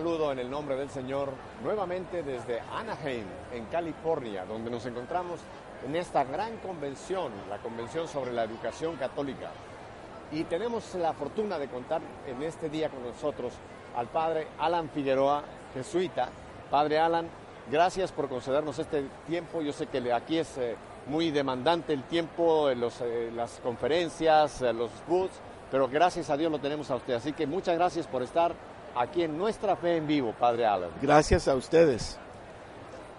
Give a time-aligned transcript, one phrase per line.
[0.00, 1.28] Saludo en el nombre del Señor
[1.62, 5.40] nuevamente desde Anaheim, en California, donde nos encontramos
[5.86, 9.50] en esta gran convención, la Convención sobre la Educación Católica.
[10.32, 13.52] Y tenemos la fortuna de contar en este día con nosotros
[13.94, 15.42] al Padre Alan Figueroa,
[15.74, 16.30] jesuita.
[16.70, 17.28] Padre Alan,
[17.70, 19.60] gracias por concedernos este tiempo.
[19.60, 20.76] Yo sé que aquí es eh,
[21.08, 25.38] muy demandante el tiempo, los, eh, las conferencias, eh, los booths,
[25.70, 27.12] pero gracias a Dios lo tenemos a usted.
[27.12, 28.54] Así que muchas gracias por estar
[28.94, 30.90] aquí en Nuestra Fe en Vivo, Padre Alan.
[31.00, 32.18] Gracias a ustedes.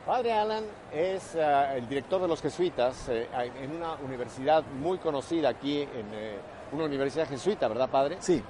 [0.06, 3.28] Padre Alan es uh, el director de los jesuitas eh,
[3.62, 6.38] en una universidad muy conocida aquí, en eh,
[6.72, 8.18] una universidad jesuita, ¿verdad, Padre?
[8.20, 8.42] Sí.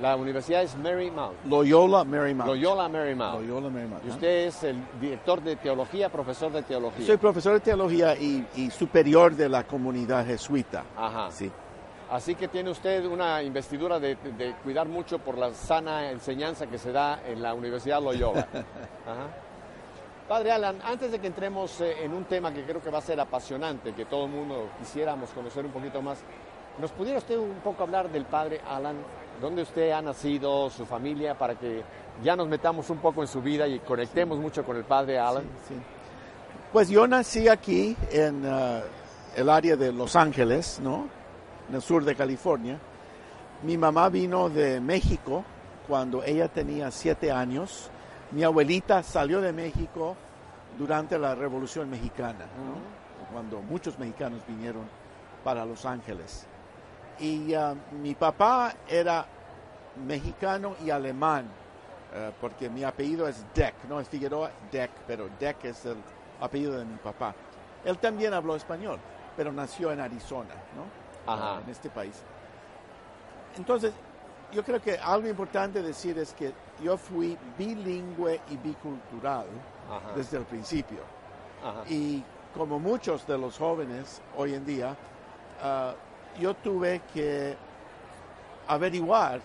[0.00, 1.44] La universidad es Marymount.
[1.44, 2.48] Loyola Marymount.
[2.48, 3.40] Loyola Marymount.
[3.40, 4.04] Loyola Marymount.
[4.06, 7.06] Y usted es el director de teología, profesor de teología.
[7.06, 10.84] Soy profesor de teología y, y superior de la comunidad jesuita.
[10.96, 11.30] Ajá.
[11.30, 11.50] Sí.
[12.12, 16.76] Así que tiene usted una investidura de, de, cuidar mucho por la sana enseñanza que
[16.76, 18.46] se da en la Universidad Loyola.
[18.52, 19.28] Ajá.
[20.28, 23.00] Padre Alan, antes de que entremos eh, en un tema que creo que va a
[23.00, 26.18] ser apasionante, que todo el mundo quisiéramos conocer un poquito más,
[26.78, 28.96] ¿nos pudiera usted un poco hablar del Padre Alan?
[29.40, 31.82] ¿Dónde usted ha nacido, su familia, para que
[32.22, 35.44] ya nos metamos un poco en su vida y conectemos mucho con el Padre Alan?
[35.66, 35.80] Sí, sí.
[36.74, 38.82] Pues yo nací aquí en uh,
[39.34, 41.21] el área de Los Ángeles, ¿no?
[41.68, 42.78] En el sur de California.
[43.62, 45.44] Mi mamá vino de México
[45.86, 47.90] cuando ella tenía siete años.
[48.32, 50.16] Mi abuelita salió de México
[50.78, 53.02] durante la Revolución Mexicana, ¿no?
[53.32, 54.82] cuando muchos mexicanos vinieron
[55.42, 56.46] para Los Ángeles.
[57.18, 59.26] Y uh, mi papá era
[60.06, 65.64] mexicano y alemán, uh, porque mi apellido es Deck, no es Figueroa Deck, pero Deck
[65.64, 65.96] es el
[66.40, 67.34] apellido de mi papá.
[67.84, 68.98] Él también habló español,
[69.36, 71.01] pero nació en Arizona, ¿no?
[71.26, 71.60] Ajá.
[71.64, 72.22] en este país.
[73.56, 73.92] Entonces,
[74.52, 76.52] yo creo que algo importante decir es que
[76.82, 79.46] yo fui bilingüe y bicultural
[79.90, 80.12] Ajá.
[80.16, 81.00] desde el principio.
[81.64, 81.84] Ajá.
[81.88, 82.22] Y
[82.54, 84.96] como muchos de los jóvenes hoy en día,
[85.62, 87.56] uh, yo tuve que
[88.66, 89.40] averiguar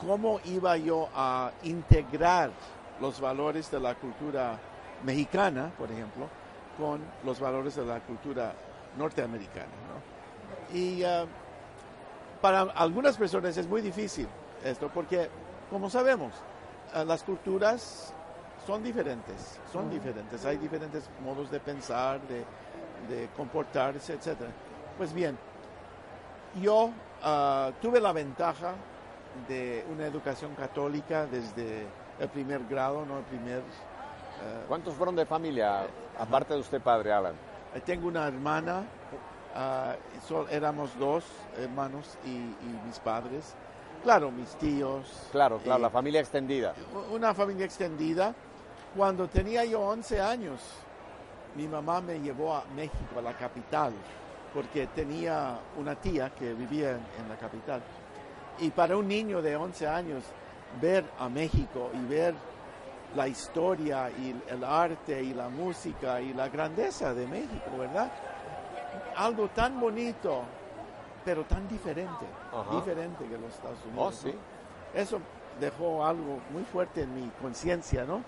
[0.00, 2.50] cómo iba yo a integrar
[3.00, 4.58] los valores de la cultura
[5.02, 6.28] mexicana, por ejemplo,
[6.78, 8.52] con los valores de la cultura
[8.96, 9.66] norteamericana.
[9.66, 10.13] ¿no?
[10.74, 11.26] Y uh,
[12.42, 14.26] para algunas personas es muy difícil
[14.64, 15.30] esto porque,
[15.70, 16.32] como sabemos,
[16.94, 18.12] uh, las culturas
[18.66, 22.44] son diferentes, son diferentes, hay diferentes modos de pensar, de,
[23.08, 24.36] de comportarse, etc.
[24.98, 25.38] Pues bien,
[26.60, 28.74] yo uh, tuve la ventaja
[29.48, 31.86] de una educación católica desde
[32.18, 33.58] el primer grado, no el primer...
[33.60, 35.86] Uh, ¿Cuántos fueron de familia,
[36.18, 37.34] aparte de usted, padre Alan?
[37.84, 38.84] tengo una hermana,
[39.54, 41.24] uh, so, éramos dos
[41.58, 43.54] hermanos y, y, mis padres.
[44.02, 45.28] Claro, mis tíos.
[45.32, 46.74] Claro, claro, la familia extendida.
[47.10, 48.34] Una familia extendida.
[48.94, 50.60] Cuando tenía yo 11 años,
[51.56, 53.92] mi mamá me llevó a México, a la capital,
[54.52, 57.82] porque tenía una tía que vivía en, en la capital.
[58.60, 60.24] Y para un niño de 11 años,
[60.80, 62.34] ver a México y ver
[63.16, 68.10] la historia y el arte y la música y la grandeza de México, ¿verdad?
[69.16, 70.42] Algo tan bonito,
[71.24, 72.74] pero tan diferente, Ajá.
[72.76, 74.06] diferente que los Estados Unidos.
[74.08, 74.28] Oh, sí.
[74.34, 75.00] ¿no?
[75.00, 75.18] Eso
[75.60, 78.22] dejó algo muy fuerte en mi conciencia, ¿no?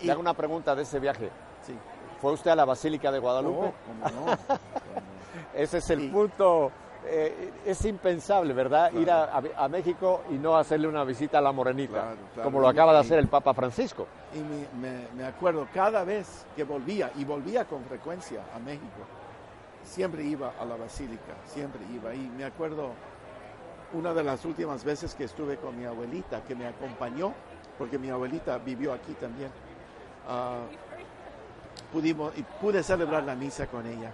[0.00, 1.30] Le hago una pregunta de ese viaje.
[1.66, 1.74] Sí.
[2.20, 3.66] ¿Fue usted a la Basílica de Guadalupe?
[3.66, 3.72] No,
[4.10, 4.32] ¿cómo no?
[5.54, 6.70] Ese es el punto.
[7.08, 8.90] eh, es impensable, ¿verdad?
[8.92, 12.42] Ir a, a- a México y no hacerle una visita a la Morenita, Claro, claro.
[12.50, 14.06] como lo acaba de Y- hacer el Papa Francisco.
[14.34, 19.02] Y me, me- me acuerdo cada vez que volvía, y volvía con frecuencia a México,
[19.86, 22.14] siempre iba a la basílica, siempre iba.
[22.14, 22.90] Y me acuerdo
[23.92, 27.32] una de las últimas veces que estuve con mi abuelita, que me acompañó,
[27.78, 29.50] porque mi abuelita vivió aquí también.
[30.28, 30.58] ah,
[31.92, 34.10] pudimos y pude celebrar la misa con ella.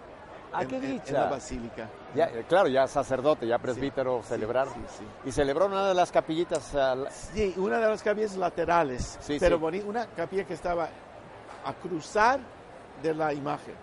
[0.52, 1.12] Ah, en, qué en- en dicha.
[1.14, 1.88] la basílica.
[2.14, 4.68] Ya, eh, claro, ya sacerdote, ya presbítero, sí, celebrar.
[4.68, 5.04] sí, sí.
[5.24, 6.74] Y celebró en una de las capillitas.
[6.74, 9.62] ah, la- Sí, una de las capillas laterales, Sí, pero sí.
[9.62, 10.88] boni- una capilla que estaba
[11.64, 12.40] a cruzar
[13.02, 13.74] de la imagen.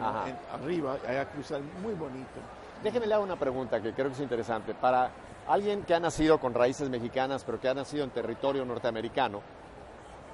[0.00, 0.28] Ajá.
[0.28, 0.96] en- arriba,
[1.32, 2.40] cruzar, muy bonito.
[2.82, 4.74] Déjeme le hago una pregunta que creo que es interesante.
[4.74, 5.10] Para
[5.48, 9.40] alguien que ha nacido con raíces mexicanas, pero que ha nacido en territorio norteamericano,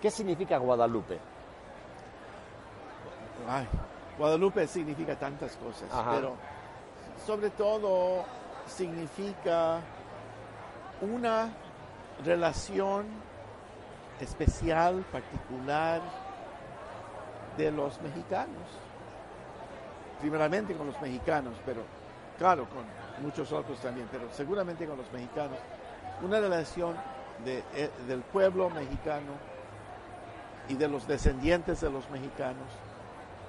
[0.03, 1.19] ¿qué significa Guadalupe?
[3.49, 3.67] Ay,
[4.19, 6.12] Guadalupe significa tantas cosas, Ajá.
[6.15, 6.35] pero
[7.27, 8.25] sobre todo
[8.67, 9.81] significa
[11.01, 11.49] una
[12.25, 13.06] relación
[14.21, 16.01] especial, particular
[17.56, 18.69] de los mexicanos.
[20.25, 21.82] Primeramente con los mexicanos, pero
[22.38, 22.82] claro, con
[23.23, 25.59] muchos otros también, pero seguramente con los mexicanos.
[26.23, 26.97] Una relación
[27.44, 29.32] de- eh, del pueblo mexicano
[30.71, 32.65] y de los descendientes de los mexicanos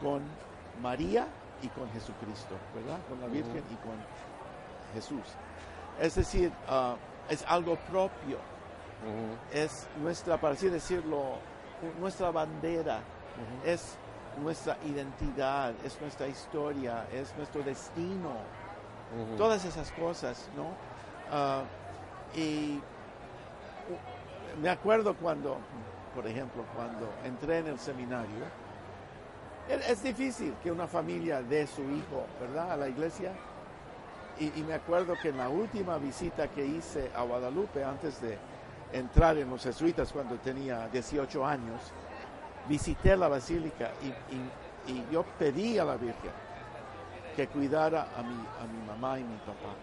[0.02, 0.22] con
[0.82, 1.28] María
[1.62, 3.00] y con Jesucristo, ¿verdad?
[3.08, 3.96] Con la Virgen y con
[4.94, 5.24] Jesús.
[6.02, 6.96] Es decir, ah,
[7.30, 8.38] es algo propio,
[9.54, 11.36] es nuestra, para así decirlo,
[12.02, 13.00] nuestra bandera,
[13.66, 13.98] es
[14.42, 18.32] nuestra identidad, es nuestra historia, es nuestro destino,
[19.38, 20.68] todas esas cosas, ¿no?
[21.32, 21.64] Ah,
[22.36, 22.80] y
[24.62, 25.58] me acuerdo cuando,
[26.14, 28.46] por ejemplo, cuando entré en el seminario,
[29.70, 33.32] e- es difícil que una familia dé su hijo, ¿verdad?, a la iglesia.
[34.40, 38.38] Y, y me acuerdo que en la última visita que hice a Guadalupe, antes de
[38.92, 41.80] entrar en los jesuitas cuando tenía 18 años,
[42.68, 44.52] visité la basílica y, y-
[44.88, 46.32] y yo pedí a la Virgen
[47.36, 49.74] que cuidara a mi, a mi mamá y mi papá.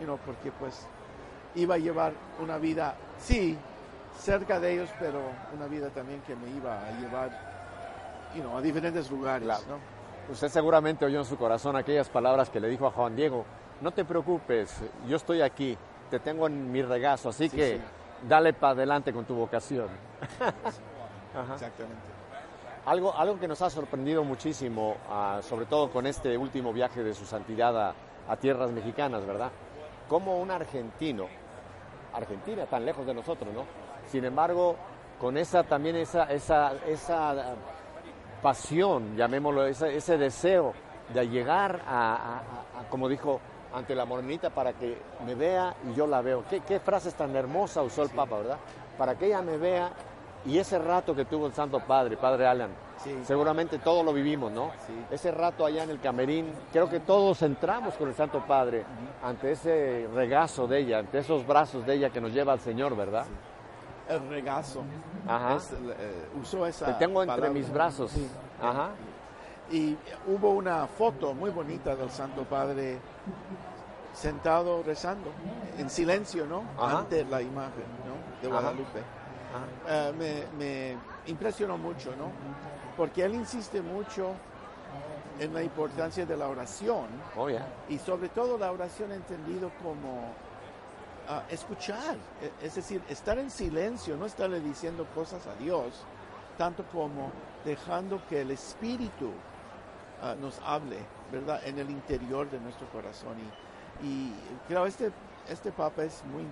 [0.00, 0.86] You know, porque pues
[1.54, 3.56] iba a llevar una vida, sí,
[4.18, 5.20] cerca de ellos, pero
[5.54, 7.30] una vida también que me iba a llevar
[8.34, 9.46] you know, a diferentes lugares.
[9.46, 9.64] Claro.
[9.68, 10.32] ¿no?
[10.32, 13.44] Usted seguramente oyó en su corazón aquellas palabras que le dijo a Juan Diego,
[13.80, 15.76] no te preocupes, yo estoy aquí,
[16.10, 17.82] te tengo en mi regazo, así Sí, que sí.
[18.28, 19.88] dale para adelante con tu vocación.
[21.52, 22.15] Exactamente.
[22.86, 27.14] Algo, algo que nos ha sorprendido muchísimo, ah, sobre todo con este último viaje de
[27.14, 27.94] su santidad a,
[28.28, 29.50] a tierras mexicanas, ¿verdad?
[30.08, 31.26] Como un argentino,
[32.14, 33.64] Argentina tan lejos de nosotros, ¿no?
[34.06, 34.76] Sin embargo,
[35.20, 37.54] con esa también esa, esa, esa
[38.40, 40.72] pasión, llamémoslo, ese, ese deseo
[41.12, 43.40] de llegar a, a- a- como dijo,
[43.74, 44.96] ante la morenita para que
[45.26, 46.44] me vea y yo la veo.
[46.48, 48.58] ¿Qué, qué frases tan hermosa usó el Papa, ¿verdad?
[48.96, 49.90] Para que ella me vea
[50.46, 53.14] y ese rato que tuvo el Santo Padre, Padre Alan, Sí.
[53.24, 54.70] seguramente todos lo vivimos, ¿no?
[54.86, 54.94] Sí.
[55.10, 58.84] Ese rato allá en el camerín, creo que todos entramos con el Santo Padre
[59.22, 62.96] ante ese regazo de ella, ante esos brazos de ella que nos lleva al Señor,
[62.96, 63.26] ¿verdad?
[64.08, 64.82] El regazo.
[65.26, 65.56] Ajá.
[65.56, 67.58] Es, eh, usó esa Te tengo entre palabra.
[67.58, 68.12] mis brazos.
[68.62, 68.90] Ajá.
[69.70, 69.96] Y
[70.28, 72.98] hubo una foto muy bonita del Santo Padre
[74.12, 75.30] sentado rezando,
[75.78, 76.62] en silencio, ¿no?
[76.78, 77.00] Ajá.
[77.00, 78.48] Ante la imagen, ¿no?
[78.48, 78.68] De Ajá.
[79.88, 82.30] Eh, me, me impresionó mucho, ¿no?
[82.96, 84.32] Porque él insiste mucho
[85.38, 87.04] en la importancia de la oración
[87.36, 87.48] Oh,
[87.88, 90.32] y sobre todo la oración entendido como
[91.28, 96.04] ah, escuchar, e- es decir, estar en silencio, no estarle diciendo cosas a Dios,
[96.56, 97.30] tanto como
[97.64, 99.30] dejando que el Espíritu
[100.22, 100.98] ah, nos hable,
[101.30, 103.36] ¿verdad?, en el interior de nuestro corazón.
[104.02, 104.32] Y, y
[104.68, 105.12] creo este
[105.50, 106.44] este Papa es muy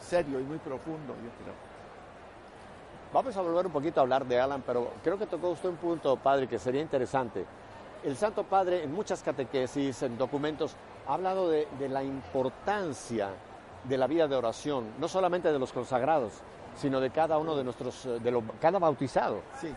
[0.00, 1.67] serio y muy profundo, yo creo.
[3.12, 5.76] Vamos a volver un poquito a hablar de Alan, pero creo que tocó usted un
[5.76, 7.44] punto, padre, que sería interesante.
[8.04, 13.30] El Santo Padre en muchas catequesis, en documentos, ha hablado de, de la importancia
[13.84, 16.32] de la vida de oración, no solamente de los consagrados,
[16.76, 19.40] sino de cada uno de nuestros, eh, de lo- cada bautizado.
[19.60, 19.74] Sí,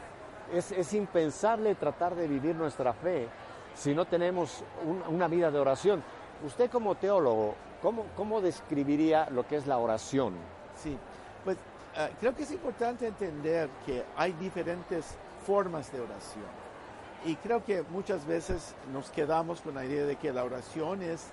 [0.54, 3.30] Es, es impensable tratar de vivir nuestra fe
[3.74, 6.04] si no tenemos un- una vida de oración.
[6.46, 10.34] Usted como teólogo, ¿cómo, ¿cómo describiría lo que es la oración?
[10.76, 10.98] sí.
[11.96, 16.46] Ah, creo que es importante entender que hay diferentes formas de oración.
[17.26, 21.28] Y creo que muchas veces nos quedamos con la idea de que la oración es,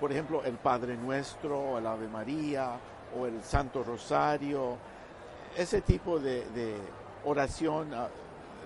[0.00, 2.72] por ejemplo, el Padre Nuestro, o el Ave María,
[3.18, 4.78] o el Santo Rosario,
[5.56, 6.76] ese tipo de, de
[7.24, 8.08] oración ah,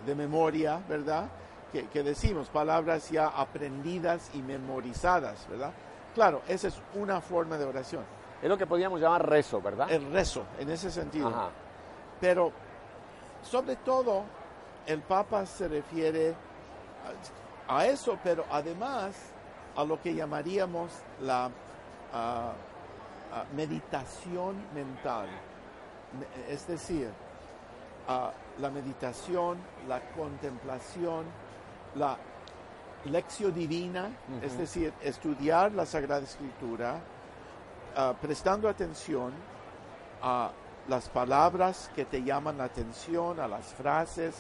[0.07, 1.29] de memoria, ¿verdad?
[1.73, 5.73] Que, que decimos, palabras ya aprendidas y memorizadas, ¿verdad?
[6.15, 8.05] Claro, esa es una forma de oración.
[8.43, 9.91] Es lo que podríamos llamar rezo, ¿verdad?
[9.91, 11.29] El rezo, en ese sentido.
[11.29, 11.49] Ajá.
[12.21, 12.51] Pero,
[13.43, 14.25] sobre todo,
[14.87, 16.35] el Papa se refiere
[17.69, 19.15] a, a eso, pero además
[19.77, 20.91] a lo que llamaríamos
[21.23, 21.51] la
[23.55, 25.27] meditación mental.
[26.19, 27.09] Me- Es decir,
[28.59, 29.59] la meditación,
[29.89, 31.25] la contemplación,
[31.95, 32.17] la
[33.07, 34.11] lección divina,
[34.43, 36.97] es decir, estudiar la Sagrada Escritura,
[37.97, 39.33] ah, prestando atención
[40.23, 40.51] a
[40.89, 44.35] las palabras que te llaman la atención, a las frases,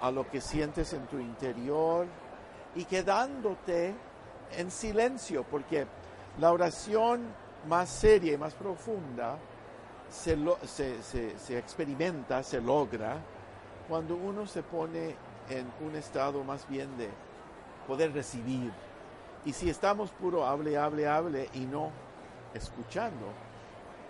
[0.00, 2.06] a lo que sientes en tu interior
[2.74, 3.94] y quedándote
[4.56, 5.86] en silencio, porque
[6.38, 7.22] la oración
[7.68, 9.38] más seria y más profunda
[10.10, 10.36] se,
[10.66, 13.16] se, se, experimenta, se logra,
[13.88, 15.14] cuando uno se pone
[15.48, 17.08] en un estado más bien de
[17.86, 18.72] poder recibir.
[19.44, 21.90] Y si estamos puro hable, hable, hable y no
[22.54, 23.26] escuchando,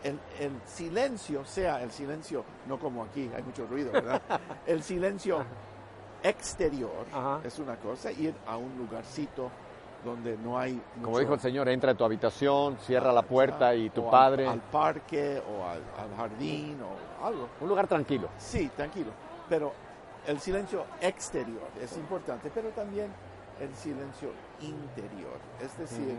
[0.02, 4.20] el, el, silencio, sea el silencio, no como aquí, hay mucho ruido, ¿verdad?
[4.66, 5.44] El silencio
[6.22, 7.06] exterior
[7.44, 9.50] es una cosa, ir a un lugarcito
[10.04, 10.80] donde no hay...
[11.00, 14.48] Como dijo el Señor, entra en tu habitación, cierra la puerta y tu padre...
[14.48, 17.48] Al, parque o al, jardín o algo.
[17.60, 18.28] Un lugar tranquilo.
[18.36, 19.12] Sí, tranquilo.
[19.48, 19.72] Pero
[20.26, 23.12] el silencio exterior es importante, pero también
[23.60, 24.30] el silencio
[24.60, 25.38] interior.
[25.60, 26.16] Es decir,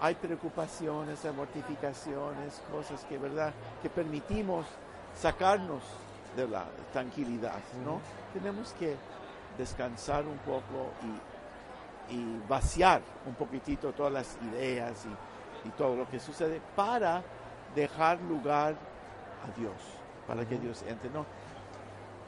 [0.00, 3.52] hay preocupaciones, hay mortificaciones, cosas que, ¿verdad?,
[3.82, 4.66] que permitimos
[5.14, 5.82] sacarnos
[6.36, 8.00] de la tranquilidad, ¿no?
[8.32, 8.96] Tenemos que
[9.58, 10.92] descansar un poco
[12.08, 17.22] y, y, vaciar un poquitito todas las ideas y, y, todo lo que sucede para
[17.74, 19.74] dejar lugar a Dios,
[20.26, 21.26] para que Dios entre, ¿no?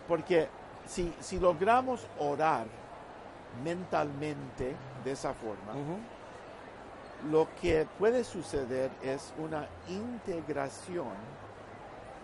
[0.09, 0.49] Porque
[0.87, 2.67] si, si logramos orar
[3.65, 4.75] mentalmente
[5.05, 5.75] de esa forma,
[7.31, 11.15] lo que puede suceder es una integración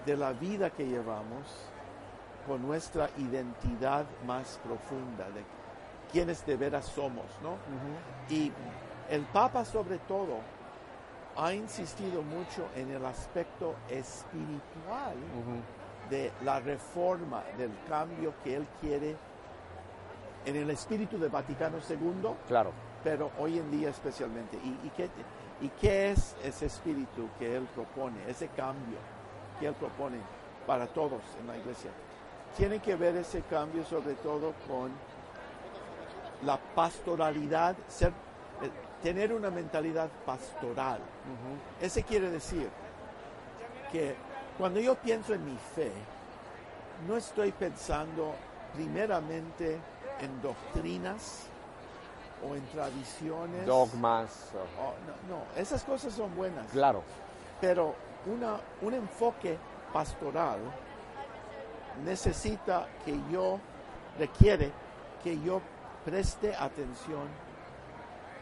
[0.05, 1.71] de la vida que llevamos
[2.47, 5.45] con nuestra identidad más profunda de
[6.11, 7.57] quienes de veras somos, ¿no?
[8.35, 8.50] Y
[9.11, 10.38] el Papa sobre todo
[11.37, 15.14] ha insistido mucho en el aspecto espiritual
[16.11, 19.17] de la reforma, del cambio que él quiere
[20.45, 22.31] en el espíritu del Vaticano II.
[22.49, 22.73] Claro.
[23.05, 24.57] Pero hoy en día especialmente.
[24.57, 25.09] ¿Y, qué,
[25.61, 28.99] ¿Y qué es ese espíritu que él propone, ese cambio
[29.61, 30.19] que él propone
[30.67, 31.90] para todos en la iglesia?
[32.57, 34.90] Tiene que ver ese cambio sobre todo con
[36.45, 38.09] la pastoralidad, ser,
[38.62, 38.71] eh,
[39.02, 41.00] tener una mentalidad pastoral.
[41.81, 42.69] Ese quiere decir
[43.93, 44.17] que
[44.57, 45.93] cuando yo pienso en mi fe,
[47.07, 48.35] no estoy pensando
[48.75, 49.78] primeramente
[50.21, 51.48] en doctrinas
[52.47, 53.66] o en tradiciones.
[53.66, 54.50] Dogmas.
[54.54, 56.66] no, no, esas cosas son buenas.
[56.71, 57.02] Claro.
[57.61, 57.95] Pero
[58.26, 59.59] una, un enfoque
[59.92, 60.59] pastoral
[62.04, 63.59] necesita que yo,
[64.18, 64.71] requiere
[65.23, 65.61] que yo
[66.04, 67.28] preste atención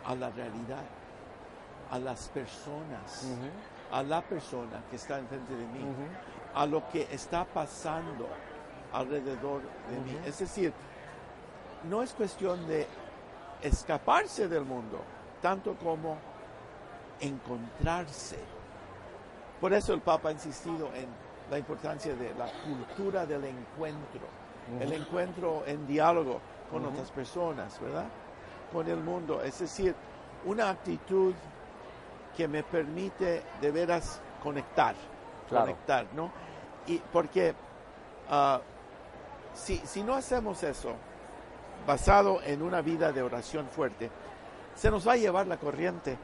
[0.05, 0.85] a la realidad,
[1.91, 3.27] a las personas,
[3.91, 5.85] a la persona que está enfrente de mí,
[6.55, 8.29] a lo que está pasando
[8.93, 10.19] alrededor de mí.
[10.25, 10.73] Es decir,
[11.89, 12.87] no es cuestión de
[13.63, 15.01] escaparse del mundo,
[15.41, 16.17] tanto como
[17.21, 18.39] encontrarse.
[19.61, 21.07] Por eso el Papa ha insistido en
[21.51, 24.23] la importancia de la cultura del encuentro,
[24.81, 28.07] el encuentro en diálogo con otras personas, ¿verdad?
[28.73, 29.95] Con el mundo, es decir,
[30.45, 31.35] una actitud
[32.37, 34.95] que me permite de veras conectar,
[35.49, 36.31] conectar, ¿no?
[36.87, 37.55] Y porque
[38.29, 38.61] ah,
[39.55, 40.95] si, si no hacemos eso,
[41.87, 44.11] basado en una vida de oración fuerte,
[44.75, 46.17] se nos va a llevar la corriente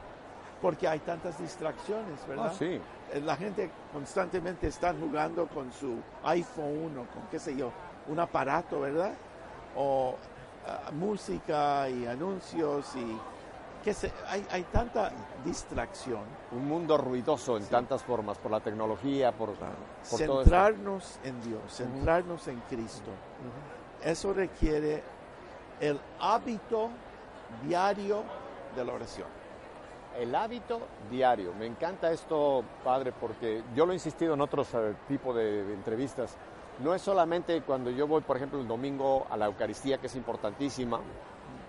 [0.61, 2.51] porque hay tantas distracciones, ¿verdad?
[2.51, 2.79] Ah, sí.
[3.11, 7.71] Eh, la gente constantemente está jugando con su iPhone o con qué sé yo,
[8.07, 9.11] un aparato, ¿verdad?
[9.75, 10.15] O
[10.65, 13.19] ah, música y anuncios y
[13.83, 15.11] que se, hay, hay, tanta
[15.43, 16.21] distracción.
[16.53, 19.55] Un mundo ruidoso en tantas formas, por la tecnología, por,
[20.03, 23.11] Centrarnos en Dios, centrarnos en Cristo.
[24.01, 25.03] Eso requiere
[25.79, 26.89] el hábito
[27.65, 28.23] diario
[28.75, 29.27] de la oración.
[30.17, 31.53] El hábito diario.
[31.53, 36.37] Me encanta esto, padre, porque yo lo he insistido en otros eh, tipos de, entrevistas.
[36.79, 40.15] No es solamente cuando yo voy, por ejemplo, el domingo a la Eucaristía, que es
[40.15, 40.99] importantísima,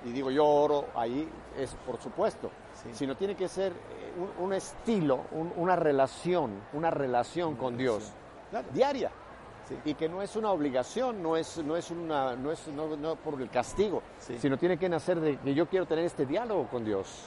[0.04, 2.50] y digo yo oro ahí, es por supuesto,
[2.92, 5.20] sino tiene que ser eh, un, estilo,
[5.56, 8.12] una relación, una relación con Dios
[8.72, 9.10] diaria
[9.84, 13.40] y que no es una obligación, no es, no es, una, no es no, por
[13.40, 17.26] el castigo, sino tiene que nacer de que yo quiero tener este diálogo con Dios.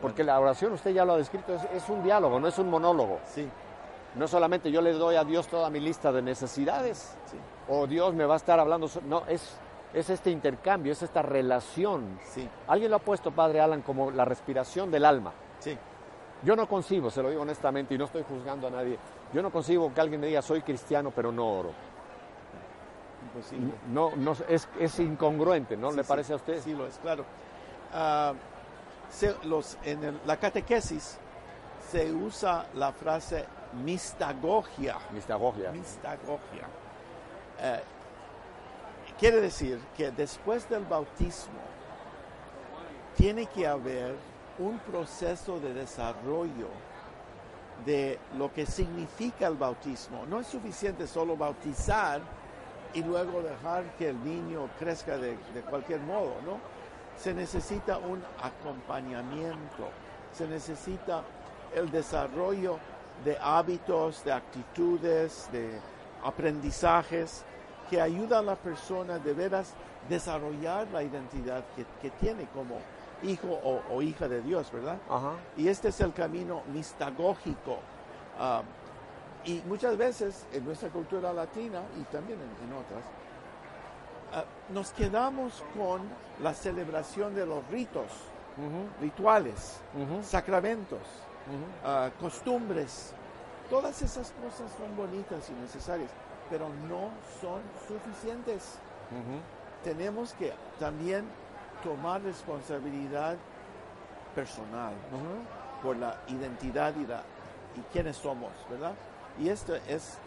[0.00, 3.20] Porque la oración, usted ya lo ha descrito, es, un diálogo, no es un monólogo.
[3.26, 3.48] Sí.
[4.14, 7.16] No solamente yo le doy a Dios toda mi lista de necesidades,
[7.68, 9.56] o Dios me va a estar hablando, no, es,
[9.92, 12.18] es este intercambio, es esta relación.
[12.24, 12.48] Sí.
[12.68, 15.32] Alguien lo ha puesto, Padre Alan, como la respiración del alma.
[15.58, 15.76] Sí.
[16.42, 18.96] Yo no concibo, se lo digo honestamente, y no estoy juzgando a nadie,
[19.32, 21.72] yo no consigo que alguien me diga soy cristiano pero no oro.
[23.22, 23.72] imposible.
[23.92, 25.90] No, no, es, es incongruente, ¿no?
[25.90, 26.62] Sí, ¿Le sí, parece a usted?
[26.62, 27.24] Sí, lo es, claro.
[27.92, 28.32] Ah,
[29.10, 31.18] se- los, en el- la catequesis
[31.90, 33.44] se usa la frase
[33.84, 34.96] mistagogia.
[35.12, 35.72] Mistagogia.
[35.72, 36.68] Mistagogia.
[37.60, 37.80] Eh,
[39.18, 41.58] quiere decir que después del bautismo
[43.16, 44.14] tiene que haber
[44.58, 46.68] un proceso de desarrollo
[47.84, 50.26] de lo que significa el bautismo.
[50.26, 52.20] No es suficiente solo bautizar
[52.94, 55.36] y luego dejar que el niño crezca de,
[55.68, 56.58] cualquier modo, ¿no?
[57.16, 59.88] Se necesita un acompañamiento,
[60.32, 61.22] se necesita
[61.74, 62.78] el desarrollo
[63.24, 65.80] de hábitos, de actitudes, de
[66.24, 67.44] aprendizajes
[67.90, 69.74] que ayuda a la persona de veras
[70.08, 72.76] desarrollar la identidad que, que tiene como
[73.22, 74.98] hijo o, o hija de Dios, ¿verdad?
[75.08, 75.32] Ajá.
[75.56, 77.78] Y este es el camino mistagógico.
[78.38, 78.62] Ah,
[79.44, 83.04] y muchas veces en nuestra cultura latina y también en, en otras,
[84.32, 86.02] ah, nos quedamos con
[86.42, 88.06] la celebración de los ritos,
[89.00, 89.80] rituales,
[90.22, 91.00] sacramentos,
[91.84, 93.14] ah, costumbres.
[93.70, 96.10] Todas esas cosas son bonitas y necesarias,
[96.50, 97.10] pero no
[97.40, 98.78] son suficientes.
[99.84, 101.24] Tenemos que también
[101.82, 103.36] tomar responsabilidad
[104.34, 104.92] personal
[105.82, 107.22] por la identidad y, la,
[107.76, 108.94] y quiénes somos, ¿verdad?
[109.38, 110.18] Y esto es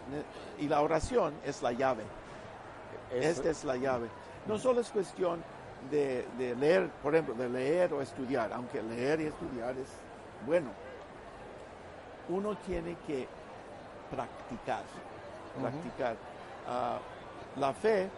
[0.58, 2.02] y la oración es la llave.
[3.10, 4.08] Es- Esta es la llave.
[4.46, 5.42] No solo es cuestión
[5.90, 9.88] de, de leer, por ejemplo, de leer o estudiar, aunque leer y estudiar es
[10.46, 10.70] bueno.
[12.28, 13.28] Uno tiene que
[14.10, 14.82] practicar,
[15.60, 16.16] practicar.
[16.68, 16.98] Ah,
[17.56, 18.08] la fe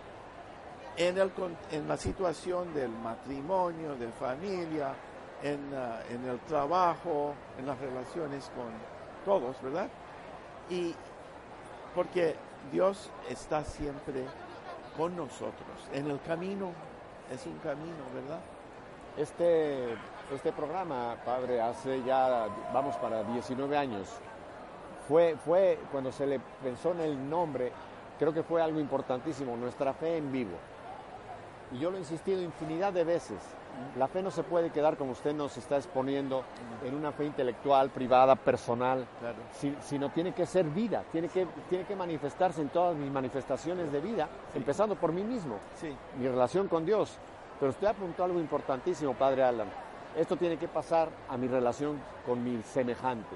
[0.96, 1.30] en, el,
[1.70, 4.94] en la situación del matrimonio, de familia,
[5.42, 8.66] en, ah, en el trabajo, en las relaciones con
[9.24, 9.88] todos, ¿verdad?
[10.70, 10.94] Y
[11.94, 12.36] porque
[12.72, 14.24] Dios está siempre
[14.96, 15.88] con nosotros.
[15.92, 16.72] En el camino
[17.32, 18.40] es un camino, ¿verdad?
[19.16, 19.94] Este,
[20.34, 24.08] este programa, padre, hace ya, vamos para 19 años.
[25.08, 27.70] Fue, fue cuando se le pensó en el nombre,
[28.18, 30.56] creo que fue algo importantísimo, nuestra fe en vivo.
[31.72, 33.38] Y yo lo he insistido infinidad de veces.
[33.98, 36.44] La fe no se puede quedar como usted nos está exponiendo
[36.84, 39.36] en una fe intelectual, privada, personal, Claro.
[39.52, 43.90] si- sino tiene que ser vida, tiene que, tiene que manifestarse en todas mis manifestaciones
[43.90, 47.18] de vida, empezando por mí mismo Sí, mi relación con Dios.
[47.58, 49.68] Pero usted apuntó algo importantísimo, Padre Alan.
[50.16, 53.34] Esto tiene que pasar a mi relación con mi semejante.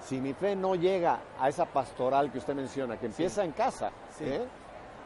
[0.00, 3.90] Si mi fe no llega a esa pastoral que usted menciona, que empieza en casa
[4.16, 4.24] Sí.
[4.24, 4.46] ¿eh?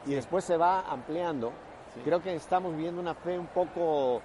[0.06, 1.50] y después se va ampliando,
[1.94, 2.00] Sí.
[2.04, 4.20] creo que estamos viendo una fe un poco,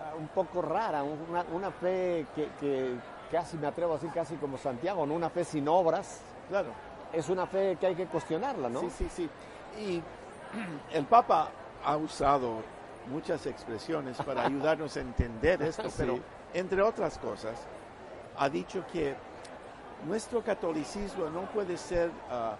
[0.00, 2.94] ah, un poco rara, una, una fe que, que
[3.30, 5.14] casi me atrevo a decir casi como Santiago, ¿no?
[5.14, 6.20] una fe sin obras.
[6.48, 6.68] claro.
[7.12, 8.80] Es una fe que hay que cuestionarla, ¿no?
[8.80, 9.30] Sí, sí, sí.
[9.78, 10.02] Y
[10.92, 11.48] el Papa
[11.84, 12.56] ha usado
[13.08, 15.94] muchas expresiones para ayudarnos a entender esto, Sí.
[15.98, 16.18] pero
[16.52, 17.54] entre otras cosas,
[18.36, 19.14] ha dicho que
[20.08, 22.56] nuestro catolicismo no puede ser ah,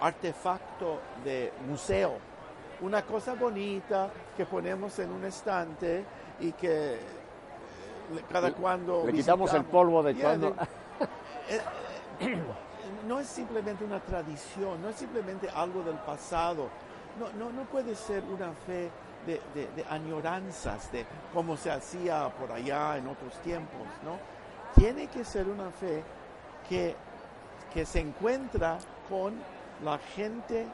[0.00, 2.18] artefacto de museo,
[2.80, 6.04] una cosa bonita que ponemos en un estante
[6.40, 6.98] y que eh,
[8.30, 10.54] cada cuando le quitamos el polvo de Yeah, cuando-
[11.48, 11.60] eh,
[12.20, 12.38] eh,
[13.06, 16.68] no es simplemente una tradición, no es simplemente algo del pasado,
[17.18, 18.90] no, no, no puede ser una fe
[19.26, 24.18] de, de- de añoranzas, de cómo se hacía por allá en otros tiempos, ¿no?
[24.74, 26.02] Tiene que ser una fe
[26.68, 26.94] que,
[27.72, 29.34] que se encuentra con
[29.84, 30.66] la gente,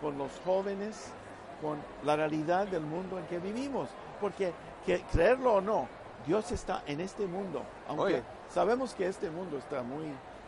[0.00, 1.12] con los jóvenes,
[1.60, 3.88] con la realidad del mundo en que vivimos,
[4.20, 4.52] porque
[4.86, 5.88] que, creerlo o no,
[6.26, 8.22] Dios está en este mundo, aunque Oye.
[8.48, 10.06] sabemos que este mundo está muy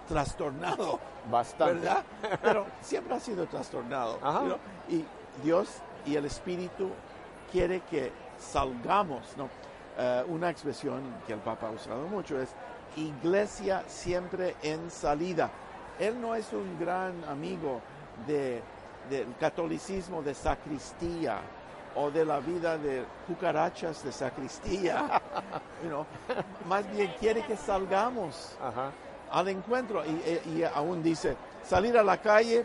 [0.08, 0.98] trastornado,
[1.30, 1.74] Bastante.
[1.74, 2.02] ¿verdad?
[2.42, 4.18] Pero siempre ha sido trastornado.
[4.22, 4.56] ¿no?
[4.88, 5.04] Y
[5.42, 5.68] Dios
[6.04, 6.90] y el Espíritu
[7.50, 9.48] quiere que salgamos, ¿no?
[9.98, 12.48] Eh, una expresión que el Papa ha usado mucho es
[12.96, 15.50] iglesia siempre en salida.
[15.98, 17.80] Él no es un gran amigo
[18.26, 18.62] de,
[19.10, 21.38] del catolicismo de sacristía
[21.94, 25.20] o de la vida de cucarachas de sacristía.
[25.82, 26.06] you know.
[26.68, 28.90] Más bien quiere que salgamos Ajá.
[29.30, 30.10] al encuentro y,
[30.48, 32.64] y- y aún dice salir a la calle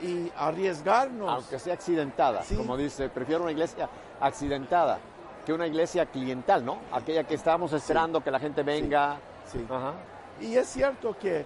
[0.00, 1.28] y arriesgarnos.
[1.30, 2.56] Aunque sea accidentada, Sí.
[2.56, 3.88] como dice, prefiero una iglesia
[4.20, 4.98] accidentada
[5.44, 6.78] que una iglesia cliental, ¿no?
[6.92, 9.16] Aquella que estamos esperando que la gente venga.
[9.50, 9.64] Sí.
[9.68, 9.92] Ajá.
[10.40, 11.44] Y es cierto que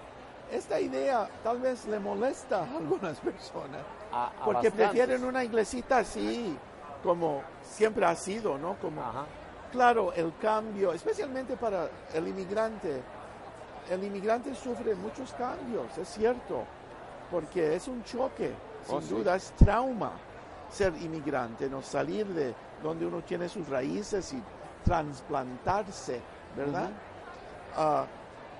[0.52, 3.80] esta idea tal vez le molesta a algunas personas,
[4.16, 4.72] A- a porque bastantes.
[4.90, 6.56] prefieren una iglesita así,
[7.02, 8.76] como siempre ha sido, ¿no?
[8.76, 9.24] Como, Ajá.
[9.70, 13.02] claro, el cambio, especialmente para el inmigrante,
[13.90, 16.64] el inmigrante sufre muchos cambios, es cierto,
[17.30, 18.54] porque es un choque
[18.86, 19.08] sin Oh, sí.
[19.10, 20.12] duda es trauma
[20.70, 24.42] ser inmigrante, no salir de donde uno tiene sus raíces y
[24.84, 26.20] trasplantarse,
[26.56, 26.90] ¿verdad?
[27.76, 28.04] Ah,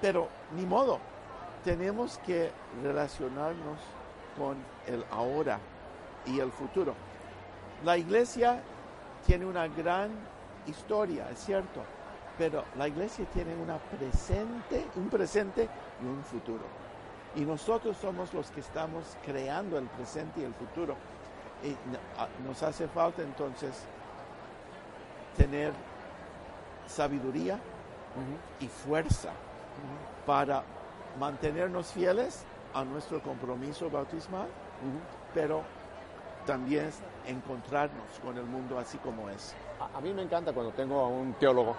[0.01, 0.99] pero ni modo,
[1.65, 2.51] tenemos que
[2.83, 3.79] relacionarnos
[4.39, 5.59] con el ahora
[6.27, 6.95] y el futuro.
[7.85, 8.61] La iglesia
[9.27, 10.11] tiene una gran
[10.67, 11.83] historia, es cierto,
[12.39, 15.69] pero la iglesia tiene una presente, un presente
[16.03, 16.65] y un futuro.
[17.35, 20.97] Y nosotros somos los que estamos creando el presente y el futuro.
[21.63, 23.85] Y n- a- nos hace falta entonces
[25.37, 25.73] tener
[26.87, 27.59] sabiduría
[28.61, 29.31] y fuerza
[30.25, 30.63] para
[31.21, 32.45] mantenernos fieles
[32.77, 34.49] a nuestro compromiso bautismal,
[35.33, 35.63] pero
[36.45, 36.91] también
[37.27, 39.55] encontrarnos con el mundo así como es.
[39.81, 41.75] A, a mí me encanta cuando tengo a un teólogo,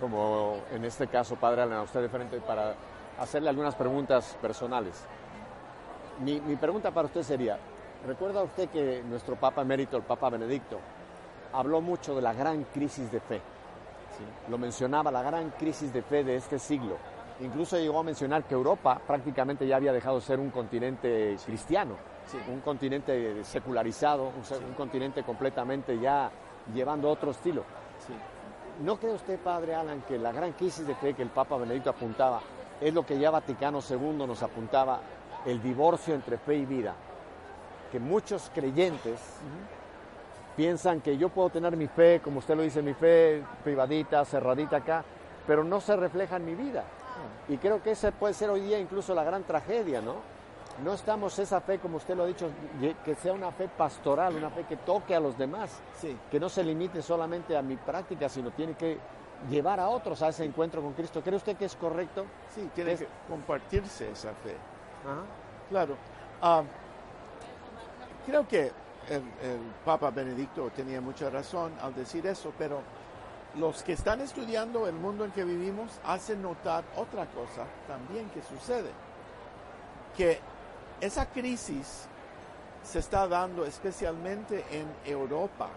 [0.00, 2.74] como en este caso, Padre Alan, a usted de frente, para
[3.18, 5.04] hacerle algunas preguntas personales.
[6.20, 7.56] Mi, mi pregunta para usted sería,
[8.04, 10.80] ¿recuerda usted que nuestro Papa emérito, el Papa Benedicto,
[11.52, 13.40] habló mucho de la gran crisis de fe?
[14.48, 16.96] Lo mencionaba, la gran crisis de fe de este siglo.
[17.40, 21.94] Incluso llegó a mencionar que Europa prácticamente ya había dejado de ser un continente cristiano,
[22.26, 22.36] Sí.
[22.48, 26.30] un continente secularizado, un, continente completamente ya
[26.74, 27.62] llevando otro estilo.
[28.06, 28.12] Sí.
[28.84, 31.90] ¿No cree usted, Padre Alan, que la gran crisis de fe que el Papa Benedicto
[31.90, 32.40] apuntaba
[32.80, 35.00] es lo que ya Vaticano II nos apuntaba,
[35.46, 36.94] el divorcio entre fe y vida?
[37.90, 39.20] Que muchos creyentes
[40.56, 44.78] piensan que yo puedo tener mi fe, como usted lo dice, mi fe privadita, cerradita
[44.78, 45.04] acá,
[45.46, 46.84] pero no se refleja en mi vida.
[47.48, 50.16] Y creo que esa puede ser hoy día incluso la gran tragedia, ¿no?
[50.84, 52.50] No estamos esa fe, como usted lo ha dicho,
[53.04, 56.16] que sea una fe pastoral, una fe que toque a los demás Sí.
[56.30, 58.98] que no se limite solamente a mi práctica, sino tiene que
[59.50, 61.20] llevar a otros a ese encuentro con Cristo.
[61.22, 62.26] ¿Cree usted que es correcto?
[62.54, 64.54] Sí, tiene Es- que compartirse esa fe.
[65.04, 65.22] Ajá.
[65.68, 65.96] Claro.
[66.42, 66.62] Ah,
[68.26, 68.70] creo que
[69.08, 72.80] el, el Papa Benedicto tenía mucha razón al decir eso, pero
[73.56, 78.42] los que están estudiando el mundo en que vivimos hacen notar otra cosa también que
[78.42, 78.90] sucede,
[80.16, 80.38] que
[81.00, 82.06] esa crisis
[82.82, 85.68] se está dando especialmente en Europa,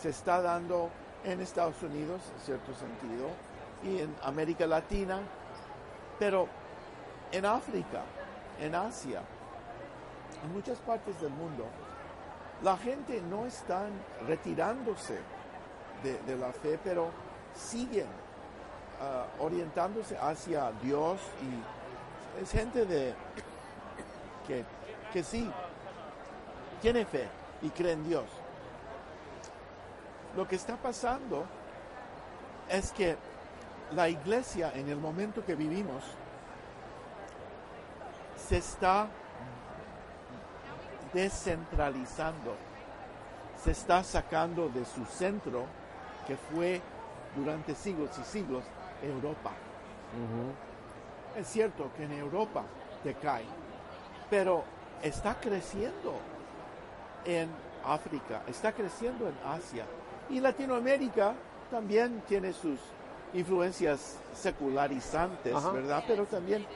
[0.00, 0.90] se está dando
[1.24, 3.28] en Estados Unidos, en cierto sentido,
[3.82, 5.20] y en América Latina,
[6.18, 6.48] pero
[7.32, 8.02] en África,
[8.60, 9.22] en Asia,
[10.44, 11.64] en muchas partes del mundo,
[12.62, 13.86] la gente no está
[14.26, 15.18] retirándose
[16.02, 17.10] de, la fe, pero
[17.54, 18.06] siguen
[19.00, 23.14] ah, orientándose hacia Dios y es gente de
[24.46, 24.64] que,
[25.12, 25.50] que sí
[26.80, 27.26] tiene fe
[27.62, 28.26] y cree en Dios.
[30.36, 31.44] Lo que está pasando
[32.68, 33.16] es que
[33.92, 36.04] la iglesia en el momento que vivimos
[38.36, 39.08] se está
[41.12, 42.54] descentralizando,
[43.62, 45.64] se está sacando de su centro
[46.28, 46.80] que fue
[47.34, 48.62] durante siglos y siglos
[49.02, 49.50] Europa.
[51.36, 52.64] Es cierto que en Europa
[53.02, 53.44] decae,
[54.30, 54.62] pero
[55.02, 56.14] está creciendo
[57.24, 57.48] en
[57.84, 59.84] África, está creciendo en Asia
[60.28, 61.34] y Latinoamérica
[61.70, 62.78] también tiene sus
[63.32, 65.70] influencias secularizantes, Ajá.
[65.70, 66.04] ¿verdad?
[66.06, 66.66] Pero también,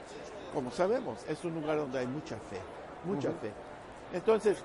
[0.54, 2.58] como sabemos, es un lugar donde hay mucha fe,
[3.04, 3.52] mucha fe.
[4.12, 4.58] Entonces,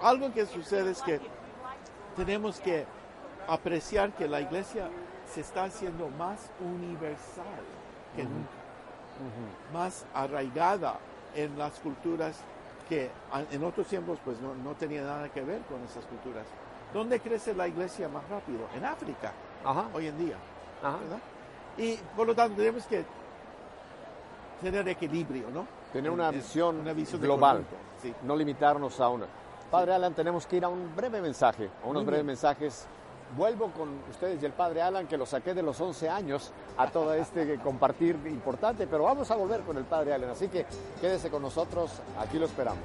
[0.00, 1.20] algo que sucede es que
[2.16, 2.86] tenemos que
[3.48, 4.88] apreciar que la iglesia
[5.32, 7.64] se está haciendo más universal
[8.14, 8.48] que nunca
[9.72, 10.98] más arraigada
[11.34, 12.38] en las culturas
[12.88, 13.10] que
[13.50, 16.46] en otros tiempos pues no, no tenía nada que ver con esas culturas.
[16.94, 18.60] ¿Dónde crece la iglesia más rápido?
[18.74, 19.32] En África,
[19.64, 19.86] Ajá.
[19.92, 20.36] hoy en día.
[20.82, 20.96] Ajá.
[20.98, 21.18] ¿verdad?
[21.76, 23.04] Y por lo tanto tenemos que
[24.62, 25.66] tener equilibrio, ¿no?
[25.92, 27.64] Tener En- una en- visión una visión global,
[28.00, 28.14] sí.
[28.22, 29.26] no limitarnos a una.
[29.70, 32.86] Padre Alan, tenemos que ir a un breve mensaje, a unos breves mensajes.
[33.36, 36.88] Vuelvo con ustedes y el Padre Alan, que lo saqué de los 11 años a
[36.88, 40.66] todo este compartir importante, pero vamos a volver con el Padre Alan, así que
[41.00, 42.84] quédese con nosotros, aquí lo esperamos.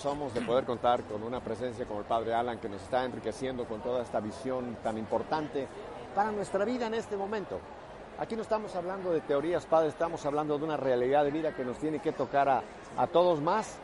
[0.00, 3.66] Somos de poder contar con una presencia como el Padre Alan que nos está enriqueciendo
[3.66, 5.68] con toda esta visión tan importante
[6.14, 7.60] para nuestra vida en este momento.
[8.18, 11.64] Aquí no estamos hablando de teorías, Padre, estamos hablando de una realidad de vida que
[11.64, 12.62] nos tiene que tocar a,
[12.96, 13.76] a todos más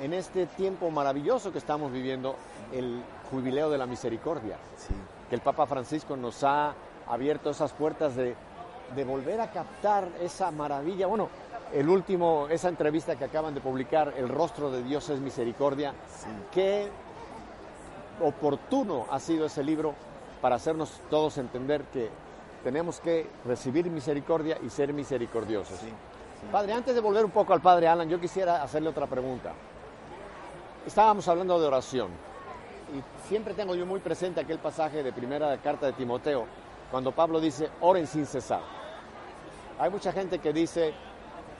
[0.00, 2.36] en este tiempo maravilloso que estamos viviendo,
[2.72, 4.58] el jubileo de la misericordia.
[4.76, 4.94] Sí.
[5.28, 6.74] Que el Papa Francisco nos ha
[7.08, 8.36] abierto esas puertas de,
[8.94, 11.08] de volver a captar esa maravilla.
[11.08, 11.28] Bueno,
[11.72, 15.92] el último, esa entrevista que acaban de publicar, El rostro de Dios es misericordia.
[16.08, 16.28] Sí.
[16.52, 16.88] Qué
[18.20, 19.94] oportuno ha sido ese libro
[20.40, 22.10] para hacernos todos entender que
[22.62, 25.78] tenemos que recibir misericordia y ser misericordiosos.
[25.78, 25.92] Sí,
[26.50, 29.52] Padre, antes de volver un poco al Padre Alan, yo quisiera hacerle otra pregunta.
[30.86, 32.10] Estábamos hablando de oración
[32.94, 36.46] y siempre tengo yo muy presente aquel pasaje de primera carta de Timoteo,
[36.90, 38.60] cuando Pablo dice, oren sin cesar.
[39.78, 40.94] Hay mucha gente que dice,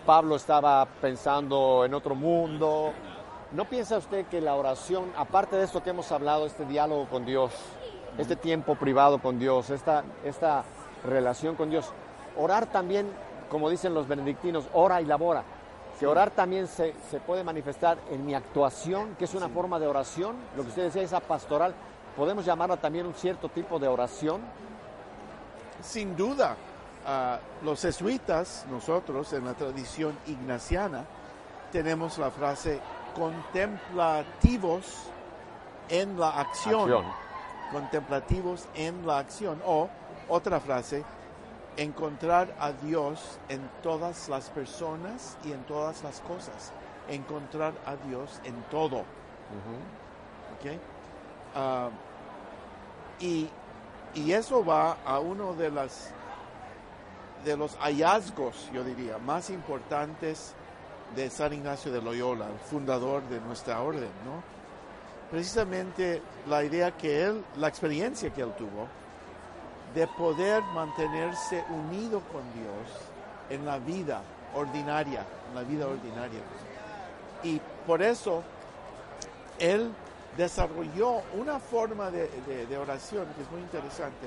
[0.06, 2.92] Pablo estaba pensando en otro mundo.
[3.50, 7.26] ¿No piensa usted que la oración, aparte de esto que hemos hablado, este diálogo con
[7.26, 7.52] Dios,
[8.16, 10.62] este tiempo privado con Dios, esta, esta
[11.04, 11.92] relación con Dios,
[12.36, 13.10] orar también,
[13.50, 15.42] como dicen los benedictinos, ora y labora,
[15.98, 19.88] que orar también se, se puede manifestar en mi actuación, que es una forma de
[19.88, 21.74] oración, lo que usted decía, esa pastoral,
[22.16, 24.40] podemos llamarla también un cierto tipo de oración?
[25.82, 26.56] Sin duda,
[27.06, 31.04] ah, los jesuitas, nosotros en la tradición ignaciana,
[31.72, 32.80] tenemos la frase
[33.14, 35.10] contemplativos
[35.88, 36.82] en la acción.
[36.82, 37.04] Acción.
[37.72, 39.60] Contemplativos en la acción.
[39.64, 39.88] O
[40.28, 41.04] otra frase,
[41.76, 46.72] encontrar a Dios en todas las personas y en todas las cosas.
[47.08, 48.98] Encontrar a Dios en todo.
[50.56, 50.78] ¿ok?
[51.54, 51.88] Ah,
[53.20, 53.48] y,
[54.14, 56.12] y eso va a uno de las
[57.46, 60.52] de los hallazgos, yo diría, más importantes
[61.14, 64.42] de San Ignacio de Loyola, el fundador de nuestra orden, ¿no?
[65.30, 68.88] Precisamente la idea que él, la experiencia que él tuvo
[69.94, 72.98] de poder mantenerse unido con Dios
[73.48, 74.22] en la vida
[74.54, 76.40] ordinaria, en la vida ordinaria.
[77.44, 78.42] Y por eso
[79.60, 79.92] él
[80.36, 82.28] desarrolló una forma de,
[82.68, 84.26] de- oración que es muy interesante,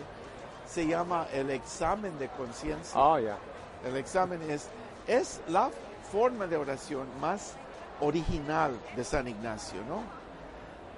[0.69, 2.93] se llama el examen de conciencia.
[3.33, 3.37] Ah.
[3.85, 4.67] El examen es,
[5.07, 5.69] es la
[6.11, 7.53] forma de oración más
[8.01, 10.03] original de San Ignacio, ¿no?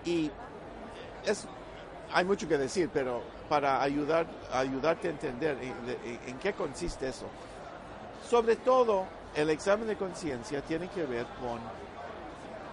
[0.04, 0.30] Y
[1.26, 1.48] es,
[2.14, 7.08] hay mucho que decir, pero para ayudar, ayudarte a entender en, de- en qué consiste
[7.08, 7.26] eso.
[8.30, 9.06] Sobre todo,
[9.36, 11.60] el examen de conciencia tiene que ver con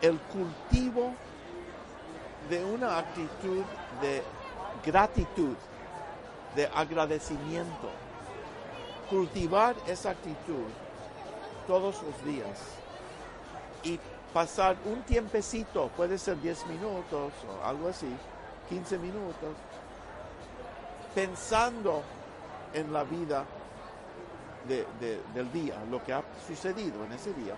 [0.00, 1.12] el cultivo
[2.48, 3.62] de una actitud
[4.00, 4.22] de
[4.84, 5.54] gratitud,
[6.58, 7.88] de agradecimiento.
[9.08, 10.66] Cultivar esa actitud
[11.68, 12.58] todos los días
[13.84, 14.00] y
[14.34, 18.08] pasar un tiempecito, puede ser 10 minutos o algo así,
[18.68, 19.54] 15 minutos,
[21.14, 22.02] pensando
[22.74, 23.44] en la vida
[24.66, 27.54] de- de- del día, lo que ha sucedido en ese día,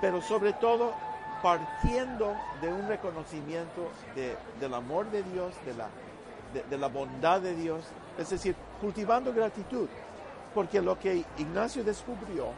[0.00, 0.92] pero sobre todo
[1.42, 5.88] partiendo de un reconocimiento de- del amor de Dios, de la,
[6.52, 7.84] de, de la bondad de Dios,
[8.18, 9.88] es decir, cultivando gratitud,
[10.54, 12.48] porque lo que Ignacio descubrió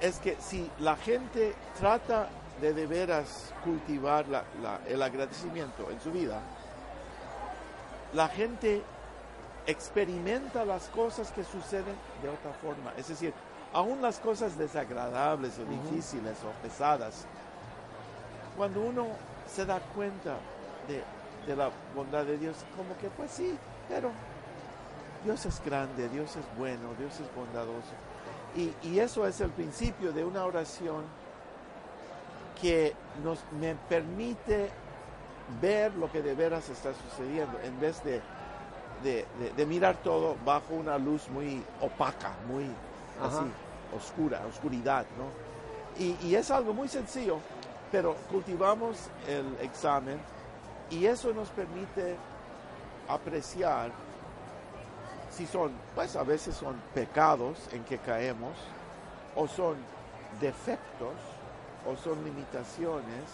[0.00, 2.28] es que si la gente trata
[2.60, 6.40] de de veras cultivar la- la- el agradecimiento en su vida,
[8.14, 8.82] la gente
[9.66, 12.92] experimenta las cosas que suceden de otra forma.
[12.96, 13.34] Es decir,
[13.72, 17.26] aún las cosas desagradables o difíciles o pesadas,
[18.56, 19.06] cuando uno
[19.46, 20.36] se da cuenta
[20.88, 21.02] de,
[21.46, 23.56] de la bondad de Dios, como que pues sí,
[23.88, 24.10] pero
[25.24, 27.94] Dios es grande, Dios es bueno, Dios es bondadoso.
[28.56, 31.04] Y, y eso es el principio de una oración
[32.60, 34.70] que nos me permite
[35.60, 38.20] ver lo que de veras está sucediendo en vez de,
[39.04, 42.64] de, de- de mirar todo bajo una luz muy opaca, muy
[43.20, 43.40] Ajá.
[43.40, 43.50] así,
[43.96, 46.02] oscura, oscuridad, ¿no?
[46.02, 47.38] Y, y es algo muy sencillo,
[47.92, 48.96] pero cultivamos
[49.28, 50.18] el examen
[50.90, 52.16] y eso nos permite
[53.08, 53.90] apreciar
[55.30, 58.56] si son, pues a veces son pecados en que caemos,
[59.34, 59.76] o son
[60.40, 61.14] defectos,
[61.86, 63.24] o son limitaciones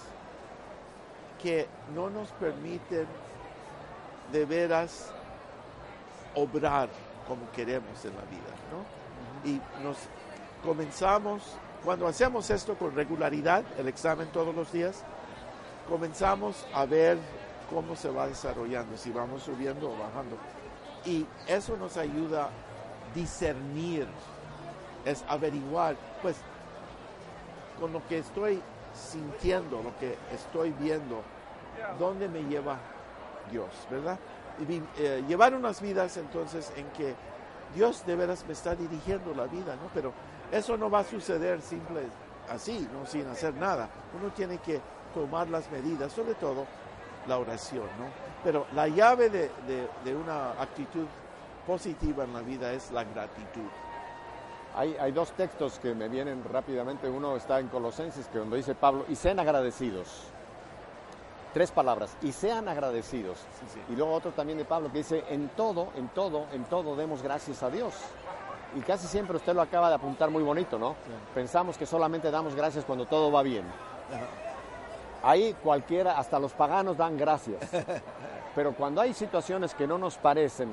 [1.40, 3.06] que no nos permiten
[4.32, 5.10] de veras
[6.34, 6.88] obrar
[7.28, 9.50] como queremos en la vida, ¿no?
[9.50, 9.96] Y nos
[10.64, 15.04] comenzamos, cuando hacemos esto con regularidad, el examen todos los días,
[15.88, 17.18] comenzamos a ver
[17.72, 20.36] cómo se va desarrollando, si vamos subiendo o bajando.
[21.04, 22.50] Y eso nos ayuda a
[23.14, 24.06] discernir,
[25.04, 26.36] es averiguar, pues,
[27.80, 28.62] con lo que estoy
[28.94, 31.22] sintiendo, lo que estoy viendo,
[31.98, 32.78] dónde me lleva
[33.50, 34.18] Dios, ¿verdad?
[34.68, 37.14] Y eh, llevar unas vidas entonces en que
[37.74, 39.88] Dios de veras me está dirigiendo la vida, ¿no?
[39.94, 40.12] Pero
[40.52, 42.02] eso no va a suceder simple
[42.50, 43.06] así, ¿no?
[43.06, 43.88] Sin hacer nada.
[44.20, 44.80] Uno tiene que
[45.14, 46.66] tomar las medidas, sobre todo
[47.26, 48.06] la oración, ¿no?
[48.44, 49.50] Pero la llave de,
[50.04, 51.06] de, una actitud
[51.66, 53.68] positiva en la vida es la gratitud.
[54.74, 57.08] Hay, hay, dos textos que me vienen rápidamente.
[57.08, 60.24] Uno está en Colosenses, que donde dice Pablo, y sean agradecidos.
[61.52, 63.38] Tres palabras, y sean agradecidos.
[63.90, 67.22] Y luego otro también de Pablo que dice, en todo, en todo, en todo demos
[67.22, 67.94] gracias a Dios.
[68.74, 70.96] Y casi siempre usted lo acaba de apuntar muy bonito, ¿no?
[71.34, 73.64] Pensamos que solamente damos gracias cuando todo va bien.
[75.22, 77.60] Ahí cualquiera, hasta los paganos dan gracias.
[78.54, 80.68] Pero cuando hay situaciones que no nos parecen,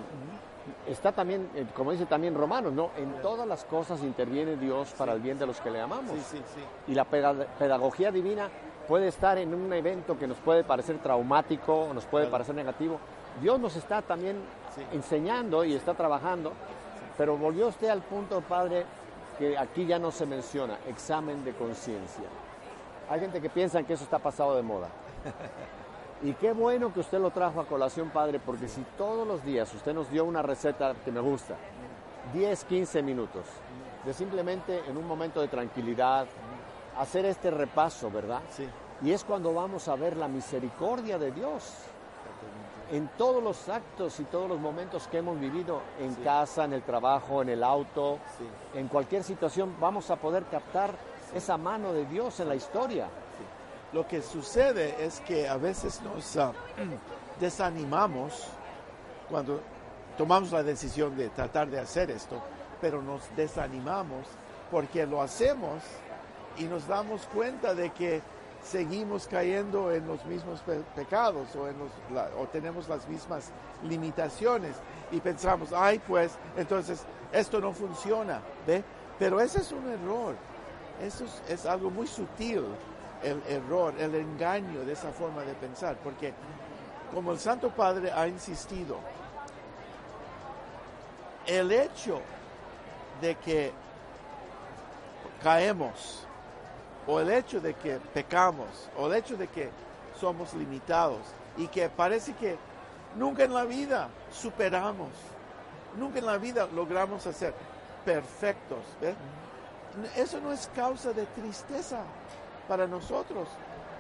[0.88, 2.92] está también, eh, como dice también Romanos, ¿no?
[2.98, 6.16] En todas las cosas interviene Dios para el bien de los que le amamos.
[6.88, 8.50] Y la pedagogía divina
[8.88, 13.00] puede estar en un evento que nos puede parecer traumático, nos puede parecer negativo.
[13.42, 14.38] Dios nos está también
[14.92, 16.54] enseñando y está trabajando,
[17.18, 18.86] pero volvió usted al punto, Padre,
[19.38, 22.26] que aquí ya no se menciona, examen de conciencia.
[23.10, 24.90] Hay gente que piensa que eso está pasado de moda.
[26.22, 29.74] Y qué bueno que usted lo trajo a colación, Padre, porque si todos los días
[29.74, 31.56] usted nos dio una receta que me gusta,
[32.34, 33.46] 10, 15 minutos,
[34.06, 36.28] de simplemente en un momento de tranquilidad,
[36.98, 38.42] hacer este repaso, ¿verdad?
[38.50, 38.68] Sí.
[39.02, 41.74] Y es cuando vamos a ver la misericordia de Dios
[42.92, 46.82] en todos los actos y todos los momentos que hemos vivido en casa, en el
[46.82, 48.18] trabajo, en el auto,
[48.74, 50.92] en cualquier situación, vamos a poder captar
[51.34, 53.08] esa mano de Dios en la historia.
[53.92, 56.54] Lo que sucede es que a veces nos ah,
[57.40, 58.46] desanimamos
[59.30, 59.62] cuando
[60.18, 62.42] tomamos la decisión de tratar de hacer esto,
[62.82, 64.28] pero nos desanimamos
[64.72, 65.82] porque lo hacemos
[66.58, 68.22] y nos damos cuenta de que
[68.64, 70.62] seguimos cayendo en los mismos
[70.96, 71.64] pecados o,
[72.40, 73.52] o tenemos las mismas
[73.84, 74.76] limitaciones
[75.12, 78.84] y pensamos, ay pues, entonces esto no funciona, ¿ve?
[79.18, 80.36] Pero ese es un error,
[81.02, 82.64] eso es, algo muy sutil,
[83.24, 86.34] el error, el engaño de esa forma de pensar, porque
[87.14, 88.98] como el Santo Padre ha insistido,
[91.46, 92.22] el hecho
[93.22, 93.72] de que
[95.42, 96.26] caemos
[97.08, 99.70] o el hecho de que pecamos, o el hecho de que
[100.20, 101.20] somos limitados
[101.58, 102.56] y que parece que
[103.16, 105.10] nunca en la vida superamos,
[105.98, 107.54] nunca en la vida logramos ser
[108.06, 108.80] perfectos.
[110.16, 112.02] Eso no es causa de tristeza
[112.68, 113.48] para nosotros,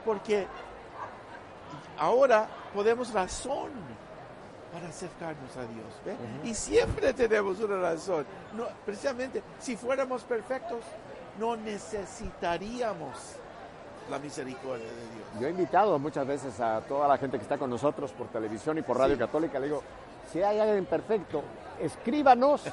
[0.05, 0.47] porque
[1.97, 3.71] ahora podemos razón
[4.71, 6.17] para acercarnos a Dios.
[6.43, 8.25] Y siempre tenemos una razón.
[8.53, 10.83] No, precisamente, si fuéramos perfectos,
[11.39, 13.35] no necesitaríamos
[14.09, 15.41] la misericordia de Dios.
[15.41, 18.77] Yo he invitado muchas veces a toda la gente que está con nosotros por televisión
[18.77, 19.83] y por Radio Católica, le digo,
[20.31, 21.43] si hay alguien perfecto,
[21.79, 22.63] escríbanos,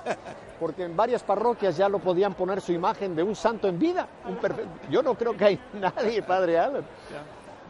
[0.61, 4.09] porque en varias parroquias ya lo podían poner su imagen de un santo en vida.
[4.27, 4.39] Un
[4.91, 6.85] Yo no creo que hay nadie, Padre Alan.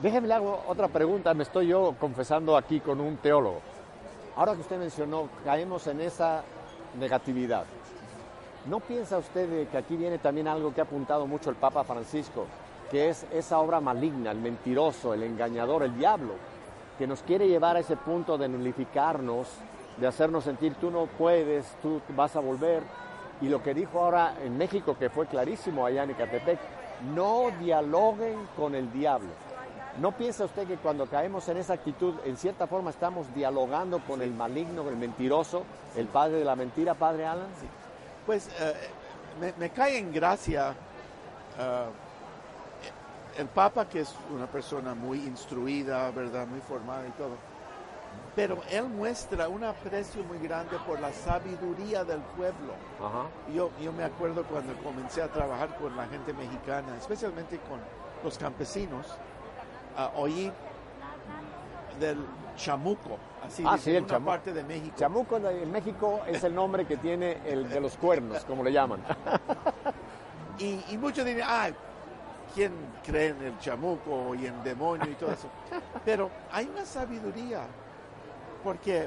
[0.02, 3.60] Déjeme le hago otra pregunta, me estoy yo confesando aquí con un teólogo.
[4.36, 6.42] Ahora que usted mencionó, caemos en esa
[6.98, 7.64] negatividad.
[8.66, 12.46] ¿No piensa usted que aquí viene también algo que ha apuntado mucho el Papa Francisco,
[12.90, 16.34] que es esa obra maligna, el mentiroso, el engañador, el diablo,
[16.98, 19.48] que nos quiere llevar a ese punto de nulificarnos,
[19.96, 22.82] de hacernos sentir tú no puedes, tú vas a volver?
[23.40, 26.58] Y lo que dijo ahora en México, que fue clarísimo allá en Ecatepec,
[27.14, 29.28] no dialoguen con el diablo.
[30.00, 34.20] ¿No piensa usted que cuando caemos en esa actitud, en cierta forma estamos dialogando con
[34.20, 35.64] el maligno, el mentiroso,
[35.96, 37.48] el padre de la mentira, padre Alan?
[37.58, 37.66] Sí.
[38.26, 38.74] Pues eh,
[39.58, 40.74] me, cae en gracia
[41.58, 41.86] eh,
[43.38, 46.46] el Papa, que es una persona muy instruida, ¿verdad?
[46.46, 47.36] Muy formada y todo.
[48.36, 52.74] Pero él muestra un aprecio muy grande por la sabiduría del pueblo.
[53.52, 57.80] Yo, yo me acuerdo cuando comencé a trabajar con la gente mexicana, especialmente con
[58.22, 59.06] los campesinos,
[59.96, 60.52] uh, oí
[61.98, 62.18] del
[62.56, 64.94] chamuco, así ah, sí, una parte de México.
[64.96, 69.02] Chamuco en México es el nombre que tiene el de los cuernos, como le llaman.
[70.58, 71.68] y, muchos dirán, ah,
[72.54, 72.72] ¿quién
[73.04, 75.48] cree en el chamuco y en demonio y todo eso?
[76.04, 77.62] Pero hay una sabiduría,
[78.66, 79.06] porque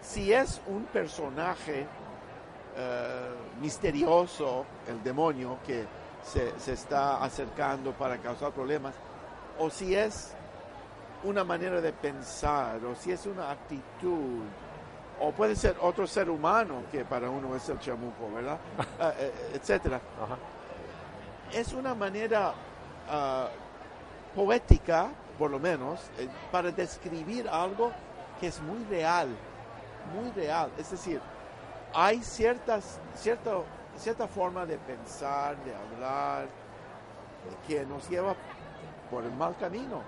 [0.00, 1.84] si es un personaje
[2.76, 3.28] eh,
[3.60, 5.84] misterioso, el demonio, que
[6.22, 8.94] se, se está acercando para causar problemas,
[9.58, 10.32] o si es
[11.24, 14.44] una manera de pensar o si es una actitud
[15.18, 18.58] o puede ser otro ser humano que para uno es el chamuco, ¿verdad?
[19.00, 20.00] Ah, eh, eh, etcétera.
[21.52, 22.54] Es una manera
[23.10, 23.48] ah,
[24.36, 27.90] poética, por lo menos, eh, para describir algo
[28.40, 29.28] que es muy real,
[30.14, 30.70] muy real.
[30.78, 31.20] Es decir,
[31.94, 33.64] hay ciertas, cierto,
[33.96, 36.46] cierta forma de pensar, de hablar,
[37.66, 38.34] que nos lleva
[39.10, 40.02] por el mal camino.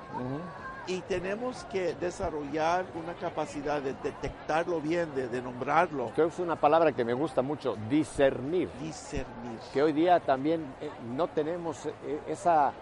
[0.86, 6.10] Y tenemos que desarrollar una capacidad de detectarlo bien, de, de nombrarlo.
[6.14, 8.68] Creo que es una palabra que me gusta mucho, discernir.
[8.80, 9.58] Discernir.
[9.72, 12.72] Que hoy día también eh, no tenemos eh, esa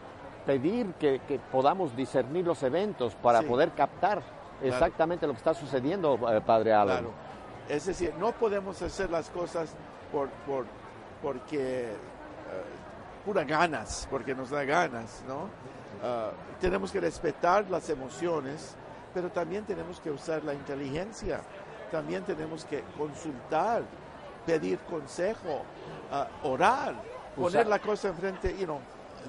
[0.47, 3.47] pedir que, que podamos discernir los eventos para Sí.
[3.47, 4.23] poder captar
[4.63, 6.99] exactamente lo que está sucediendo, eh, Padre Alan.
[6.99, 7.13] Claro.
[7.69, 9.75] Es decir, no podemos hacer las cosas
[10.11, 10.65] por, por,
[11.23, 11.95] porque eh,
[13.25, 15.49] pura ganas, porque nos da ganas, ¿no?
[16.03, 16.31] Ah,
[16.61, 18.75] tenemos que respetar las emociones,
[19.13, 21.41] pero también tenemos que usar la inteligencia,
[21.91, 23.83] también tenemos que consultar,
[24.47, 25.63] pedir consejo,
[26.11, 26.95] ah, orar,
[27.37, 28.81] poner la cosa enfrente, you know,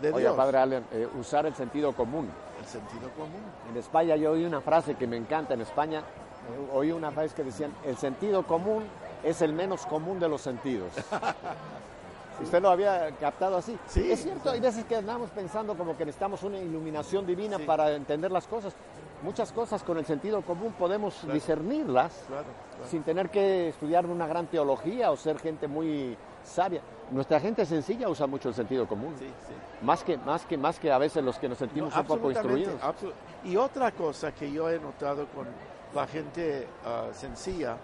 [0.02, 0.36] de Oye, Dios.
[0.36, 2.30] Padre Alan, eh, usar el sentido común.
[2.60, 3.42] El sentido común.
[3.70, 5.54] En España yo oí una frase que me encanta.
[5.54, 8.84] En España eh, oí una frase que decían, el sentido común
[9.24, 10.92] es el menos común de los sentidos.
[12.42, 13.78] ¿Usted lo había captado así?
[13.88, 17.64] Sí, Es cierto, hay veces que andamos pensando como que necesitamos una iluminación divina Sí.
[17.64, 18.74] para entender las cosas.
[19.22, 22.46] Muchas cosas con el sentido común podemos discernirlas Claro,
[22.78, 22.90] claro.
[22.90, 26.82] sin tener que estudiar una gran teología o ser gente muy sabia.
[27.12, 29.16] Nuestra gente sencilla usa mucho el sentido común.
[29.18, 29.54] Sí, sí.
[29.82, 32.32] Más, que, más, que, más que a veces los que nos sentimos No, un poco
[32.32, 32.76] instruidos.
[33.44, 35.48] Y otra cosa que yo he notado con
[35.94, 37.78] la gente ah, sencilla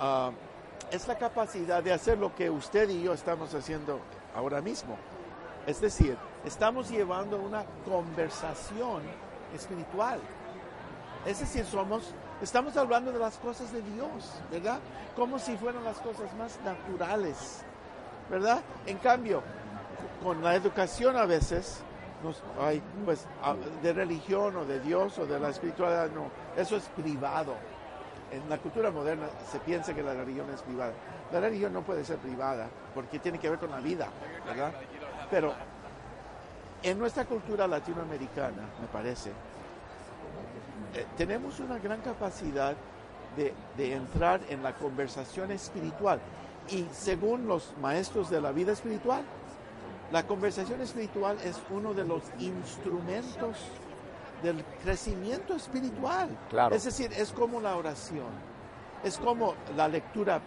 [0.00, 0.30] ah,
[0.90, 4.00] es la capacidad de hacer lo que usted y yo estamos haciendo
[4.34, 4.96] ahora mismo.
[5.66, 9.02] Es decir, estamos llevando una conversación
[9.54, 10.20] espiritual.
[11.24, 12.12] Es decir, somos,
[12.42, 14.78] estamos hablando de las cosas de Dios, ¿verdad?
[15.14, 17.62] Como si fueran las cosas más naturales,
[18.30, 18.60] ¿verdad?
[18.86, 19.42] En cambio,
[20.22, 21.80] con la educación a veces
[22.22, 23.26] nos, hay, pues,
[23.82, 27.54] de religión o de Dios o de la espiritualidad, no, eso es privado.
[28.30, 30.92] En la cultura moderna se piensa que la religión es privada.
[31.32, 34.08] La religión no puede ser privada porque tiene que ver con la vida,
[34.44, 34.72] ¿verdad?
[35.30, 35.54] Pero
[36.82, 39.32] en nuestra cultura latinoamericana, me parece,
[40.94, 42.74] eh, tenemos una gran capacidad
[43.36, 46.20] de, de entrar en la conversación espiritual.
[46.70, 49.22] Y según los maestros de la vida espiritual,
[50.10, 53.56] la conversación espiritual es uno de los instrumentos
[54.42, 56.28] del crecimiento espiritual.
[56.50, 56.74] Claro.
[56.74, 58.28] Es decir, es como la oración,
[59.02, 60.40] es como la lectura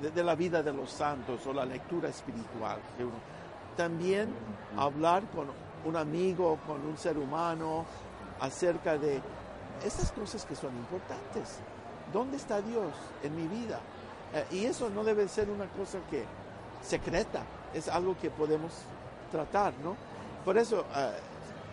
[0.00, 2.78] de, de la vida de los santos o la lectura espiritual.
[3.76, 4.28] También
[4.76, 5.46] hablar con
[5.84, 7.84] un amigo, con un ser humano,
[8.42, 9.20] acerca de
[9.86, 11.56] estas cosas que son importantes.
[12.12, 13.80] ¿Dónde está Dios en mi vida?
[14.34, 16.24] Eh, y eso no debe ser una cosa que
[16.82, 18.72] secreta, es algo que podemos
[19.30, 19.96] tratar, ¿no?
[20.44, 21.10] Por eso, eh,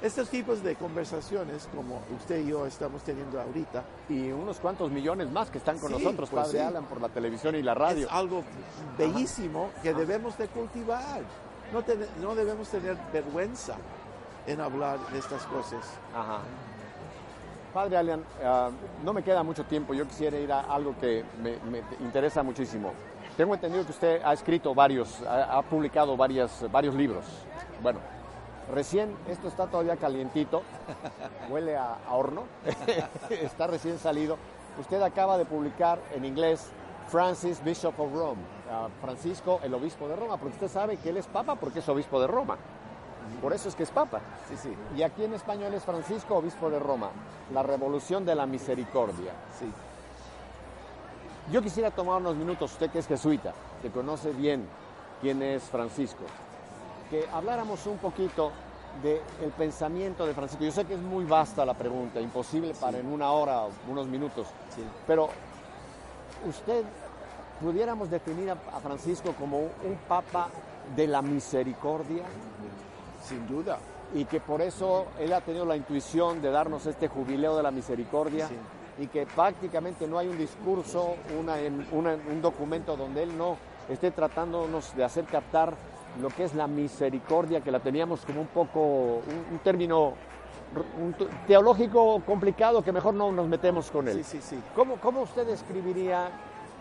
[0.01, 5.29] estos tipos de conversaciones, como usted y yo estamos teniendo ahorita, y unos cuantos millones
[5.29, 6.65] más que están con Sí, nosotros, pues Padre sí.
[6.65, 8.05] Alan, por la televisión y la radio.
[8.07, 8.43] es algo
[8.97, 11.21] bellísimo que debemos de cultivar.
[11.73, 13.75] No, ten- no debemos tener vergüenza
[14.49, 15.85] en hablar de estas cosas.
[16.13, 16.39] Ajá.
[17.73, 18.69] Padre Alan, ah,
[19.03, 19.93] no me queda mucho tiempo.
[19.93, 22.93] Yo quisiera ir a algo que me, me interesa muchísimo.
[23.37, 27.23] Tengo entendido que usted ha escrito varios, ha, ha publicado varias, varios libros.
[27.81, 27.99] Bueno,
[28.73, 30.63] recién, esto está todavía calientito,
[31.49, 32.43] huele a, a horno,
[33.29, 34.37] está recién salido.
[34.79, 36.71] Usted acaba de publicar en inglés
[37.07, 38.41] Francis, Bishop of Rome,
[38.71, 41.89] ah, Francisco, el obispo de Roma, porque usted sabe que él es papa porque es
[41.89, 42.57] obispo de Roma.
[43.41, 44.19] Por eso es que es papa.
[44.49, 47.09] Sí, sí, Y aquí en español es Francisco, obispo de Roma,
[47.53, 49.31] la revolución de la misericordia.
[49.59, 49.71] sí.
[51.51, 54.67] Yo quisiera tomar unos minutos, usted que es jesuita, que conoce bien
[55.19, 56.23] quién es Francisco,
[57.09, 58.51] que habláramos un poquito
[59.01, 60.63] del pensamiento de Francisco.
[60.63, 64.05] Yo sé que es muy vasta la pregunta, imposible para en una hora o unos
[64.07, 64.83] minutos, Sí.
[65.07, 65.29] pero
[66.47, 66.83] usted
[67.59, 70.49] pudiéramos definir a, a Francisco como un papa
[70.95, 72.25] de la misericordia
[73.21, 73.77] Sin duda.
[74.15, 77.69] y que por eso él ha tenido la intuición de darnos este jubileo de la
[77.69, 78.55] misericordia Sí.
[79.03, 83.55] y que prácticamente no hay un discurso, una- en- una- un documento donde él no
[83.87, 85.75] esté tratándonos de hacer captar
[86.19, 90.13] lo que es la misericordia, que la teníamos como un poco, un, un término
[90.99, 91.15] un
[91.47, 94.23] teológico complicado que mejor no nos metemos con él.
[94.23, 94.59] Sí, sí, sí.
[94.75, 96.29] ¿Cómo, ¿Cómo usted describiría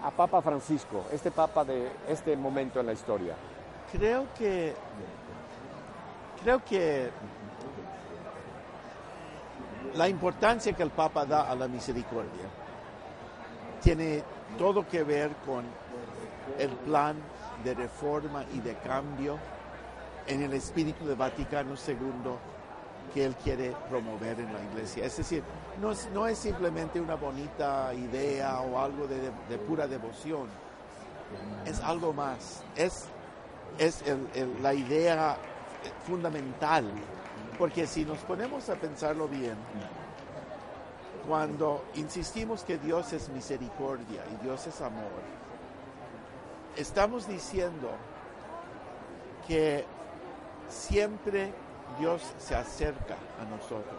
[0.03, 3.35] a Papa Francisco, este Papa de este momento en la historia?
[3.93, 4.75] Creo que
[6.43, 7.11] creo que
[9.95, 12.47] la importancia que el Papa da a la misericordia
[13.83, 14.23] tiene
[14.57, 15.65] todo que ver con
[16.59, 17.17] el plan
[17.65, 19.39] de reforma y de cambio
[20.27, 22.33] en el espíritu de Vaticano II
[23.15, 25.05] que él quiere promover en la iglesia.
[25.05, 25.43] Es decir,
[25.81, 30.49] no es, simplemente una bonita idea o algo de, pura devoción,
[31.65, 33.09] es algo más, es
[34.61, 35.37] la idea
[36.07, 36.91] fundamental,
[37.59, 39.57] porque si nos ponemos a pensarlo bien,
[41.27, 45.23] cuando insistimos que Dios es misericordia y Dios es amor,
[46.77, 47.91] estamos diciendo
[49.47, 49.85] que
[50.69, 51.53] siempre
[51.99, 53.99] Dios se acerca a nosotros.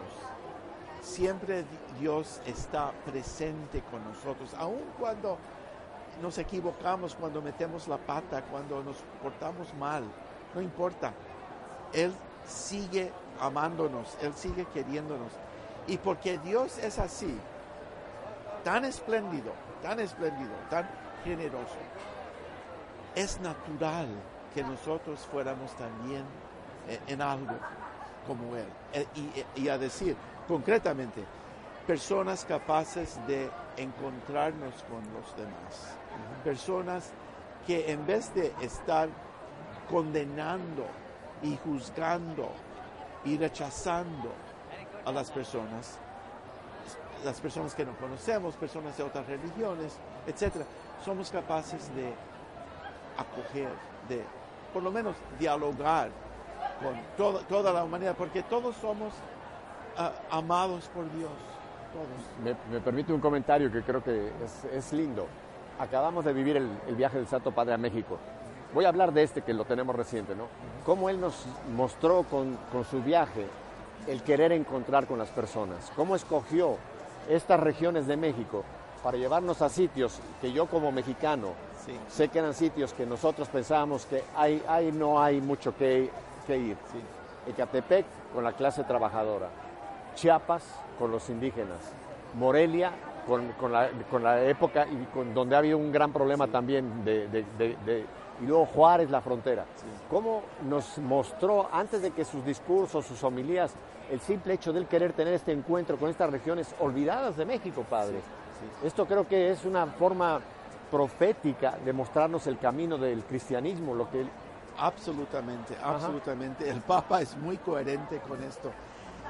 [1.02, 1.64] Siempre
[1.98, 5.38] Dios está presente con nosotros, aun cuando
[6.20, 10.04] nos equivocamos, cuando metemos la pata, cuando nos portamos mal,
[10.54, 11.12] no importa.
[11.92, 12.12] Él
[12.46, 13.10] sigue
[13.40, 15.32] amándonos, Él sigue queriéndonos.
[15.86, 17.36] Y porque Dios es así,
[18.64, 20.88] tan espléndido, tan espléndido, tan
[21.24, 21.76] generoso,
[23.14, 24.08] es natural
[24.54, 26.24] que nosotros fuéramos también
[26.88, 27.54] eh, en algo
[28.26, 28.66] como Él.
[28.92, 29.06] Eh,
[29.56, 30.16] y, a decir,
[30.46, 31.24] concretamente,
[31.86, 35.96] personas capaces de encontrarnos con los demás.
[36.44, 37.10] Personas
[37.66, 39.08] que en vez de estar
[39.88, 40.86] condenando
[41.42, 42.50] y juzgando
[43.24, 44.30] y rechazando
[45.04, 45.98] a las personas,
[47.24, 50.64] las personas que no conocemos, personas de otras religiones, etcétera,
[51.04, 52.12] somos capaces de
[53.18, 53.70] acoger,
[54.08, 54.24] de
[54.72, 56.10] por lo menos dialogar
[56.82, 59.12] con toda la humanidad, porque todos somos
[59.96, 61.30] ah, amados por Dios.
[61.92, 62.56] Todos.
[62.70, 64.30] Me, permite un comentario que creo que
[64.72, 65.26] es, lindo.
[65.78, 68.16] Acabamos de vivir el, el, viaje del Santo Padre a México.
[68.74, 70.44] Voy a hablar de este que lo tenemos reciente, ¿no?
[70.84, 71.44] Cómo él nos
[71.74, 73.46] mostró con, con su viaje
[74.06, 75.90] el querer encontrar con las personas.
[75.96, 76.76] Cómo escogió
[77.28, 78.64] estas regiones de México
[79.02, 81.54] para llevarnos a sitios que yo como mexicano
[82.08, 86.10] sé que eran sitios que nosotros pensábamos que hay, hay no hay mucho que,
[86.46, 86.76] que ir.
[87.48, 88.04] Ecatepec
[88.34, 89.48] con la clase trabajadora,
[90.14, 90.62] Chiapas
[90.98, 91.78] con los indígenas,
[92.34, 92.92] Morelia
[93.26, 97.04] con, con, la, con la, época y con, donde ha habido un gran problema también
[97.04, 98.06] de, de, de,
[98.40, 99.64] y luego Juárez la frontera.
[100.08, 103.72] ¿Cómo nos mostró antes de que sus discursos, sus homilías,
[104.10, 107.84] el simple hecho de él querer tener este encuentro con estas regiones olvidadas de México,
[107.88, 108.20] padre?
[108.84, 110.40] Esto creo que es una forma
[110.90, 114.26] profética de mostrarnos el camino del cristianismo, lo que
[114.78, 116.68] Absolutamente, absolutamente.
[116.68, 118.70] El Papa es muy coherente con esto.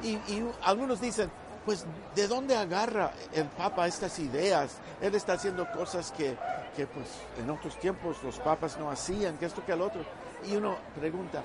[0.02, 0.18] Y,
[0.62, 1.30] algunos dicen,
[1.64, 1.84] pues,
[2.14, 4.78] ¿de dónde agarra el Papa estas ideas?
[5.00, 6.36] Él está haciendo cosas que,
[6.76, 7.06] que, pues,
[7.38, 10.02] en otros tiempos los papas no hacían, que esto, que el otro.
[10.48, 11.42] Y uno pregunta,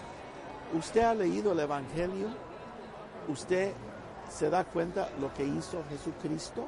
[0.73, 2.27] ¿usted ha leído el Evangelio?
[3.27, 3.71] ¿Usted
[4.29, 6.67] se da cuenta lo que hizo Jesucristo?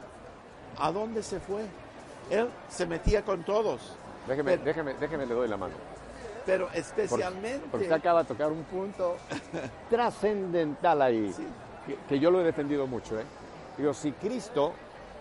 [0.80, 1.66] ¿A dónde se fue?
[2.30, 3.96] Él se metía con todos.
[4.28, 5.74] Déjeme, déjeme, déjeme, le doy la mano.
[6.46, 7.68] Pero especialmente...
[7.72, 9.16] Porque, usted acaba de tocar un punto
[9.90, 11.34] trascendental ahí,
[12.08, 13.20] que, yo lo he defendido mucho.
[13.20, 13.24] ¿eh?
[13.78, 14.74] Digo, si Cristo,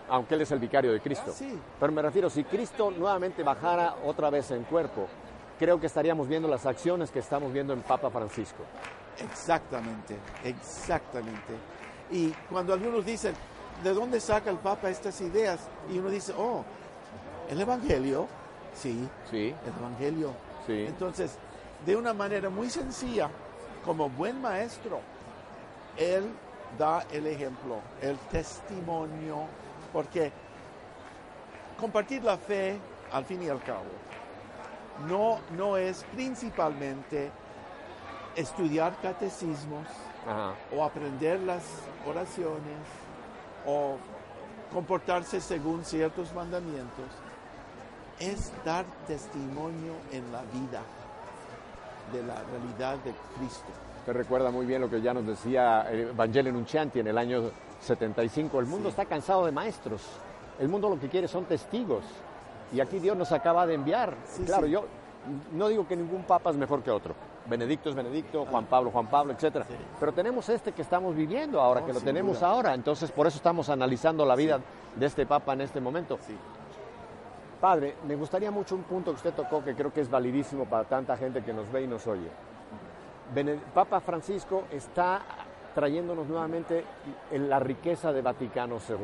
[0.09, 1.33] aunque Él es el vicario de Cristo,
[1.79, 5.07] pero me refiero, si Cristo nuevamente bajara otra vez en cuerpo,
[5.59, 8.63] creo que estaríamos viendo las acciones que estamos viendo en Papa Francisco.
[9.19, 11.53] Exactamente, exactamente.
[12.11, 13.33] Y cuando algunos dicen,
[13.83, 15.59] ¿de dónde saca el Papa estas ideas?
[15.91, 16.63] Y uno dice, oh,
[17.49, 18.27] el Evangelio,
[18.73, 19.53] sí, sí.
[19.65, 20.31] el Evangelio.
[20.65, 20.85] Sí.
[20.87, 21.37] Entonces,
[21.85, 23.29] de una manera muy sencilla,
[23.83, 24.99] como buen maestro,
[25.97, 26.29] él
[26.77, 29.45] da el ejemplo, el testimonio,
[29.93, 30.31] porque
[31.79, 32.79] compartir la fe,
[33.11, 33.85] al fin y al cabo,
[35.07, 37.31] no, no es principalmente
[38.35, 39.87] estudiar catecismos
[40.75, 41.63] o aprender las
[42.05, 42.77] oraciones
[43.65, 43.97] o
[44.73, 47.05] comportarse según ciertos mandamientos,
[48.19, 50.81] es dar testimonio en la vida
[52.11, 53.86] de la realidad de Cristo.
[54.07, 57.51] Recuerda muy bien lo que ya nos decía Evangelio Nuncianti en el año
[57.81, 58.59] 75.
[58.59, 60.01] El mundo está cansado de maestros.
[60.59, 62.05] El mundo lo que quiere son testigos.
[62.73, 64.15] Y aquí Dios nos acaba de enviar.
[64.45, 64.85] claro, yo
[65.51, 67.15] no digo que ningún papa es mejor que otro.
[67.47, 68.67] Benedicto es Benedicto, Juan ah.
[68.69, 69.65] Pablo, Juan Pablo, etc.
[69.99, 72.73] Pero tenemos este que estamos viviendo ahora, que lo tenemos ahora.
[72.73, 74.59] Entonces, por eso estamos analizando la vida
[74.95, 76.17] de este papa en este momento.
[77.59, 80.85] Padre, me gustaría mucho un punto que usted tocó que creo que es validísimo para
[80.85, 82.29] tanta gente que nos ve y nos oye.
[83.73, 85.21] Papa Francisco está
[85.75, 86.83] trayéndonos nuevamente
[87.31, 88.97] la riqueza de Vaticano II.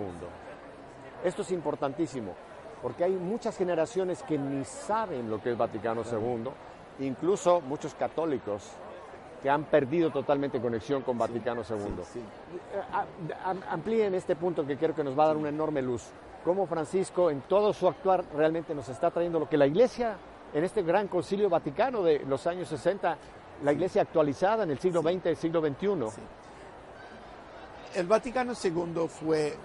[1.23, 2.33] Esto es importantísimo,
[2.81, 8.71] porque hay muchas generaciones que ni saben lo que es Vaticano II, incluso muchos católicos
[9.41, 12.23] que han perdido totalmente conexión con Vaticano II.
[13.69, 16.11] Amplíen este punto que creo que nos va a dar una enorme luz
[16.43, 20.17] cómo Francisco en todo su actuar realmente nos está trayendo lo que la Iglesia
[20.53, 23.17] en este gran concilio vaticano de los años 60,
[23.63, 25.87] la Iglesia actualizada en el siglo XX y el siglo XXI.
[27.95, 29.55] El Vaticano II fue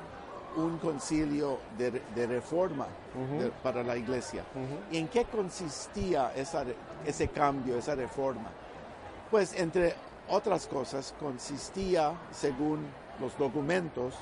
[0.57, 2.87] un concilio de, de reforma
[3.39, 4.45] de- para la iglesia.
[4.91, 6.65] ¿Y en qué consistía esa
[7.07, 8.51] ese cambio, esa reforma?
[9.31, 9.95] Pues entre
[10.29, 12.87] otras cosas consistía, según
[13.21, 14.15] los documentos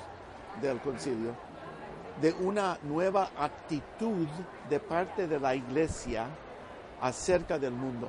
[0.61, 1.33] del concilio,
[2.20, 4.27] de una nueva actitud
[4.70, 6.27] de parte de la iglesia
[7.01, 8.09] acerca del mundo.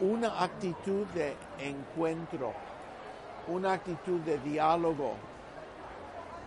[0.00, 2.52] Una actitud de encuentro,
[3.48, 5.14] una actitud de diálogo,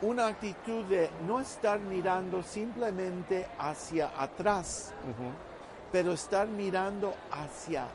[0.02, 4.94] una actitud de no estar mirando simplemente hacia atrás,
[5.92, 7.88] pero estar mirando hacia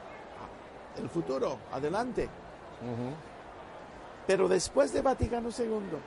[0.96, 2.28] el futuro, adelante.
[4.26, 5.98] Pero después de Vaticano II,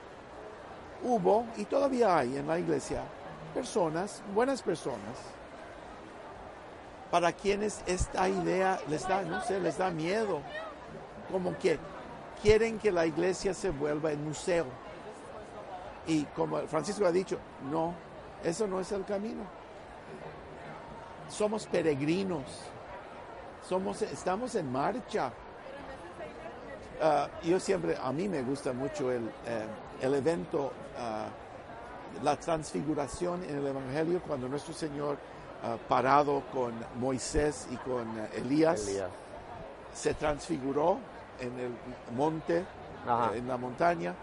[1.03, 3.03] hubo y todavía hay en la iglesia
[3.53, 5.18] personas, buenas personas,
[7.16, 10.41] para quienes esta idea les da, no sé, les da miedo,
[11.32, 11.80] como que
[12.41, 14.66] quieren que la iglesia se vuelva el museo.
[16.07, 17.39] Y como Francisco ha dicho,
[17.72, 17.93] no,
[18.43, 19.43] eso no es el camino.
[21.30, 22.43] Somos peregrinos,
[23.66, 25.32] somos, estamos en marcha.
[27.01, 29.66] Ah, yo siempre, a mí me gusta mucho el, eh,
[30.01, 31.28] el evento, ah,
[32.22, 35.18] la transfiguración en el Evangelio, cuando nuestro Señor,
[35.88, 39.09] parado con Moisés y con eh, Elías, Elías.
[39.93, 40.97] se transfiguró
[41.39, 41.72] en el
[42.16, 44.13] monte, eh, en la montaña,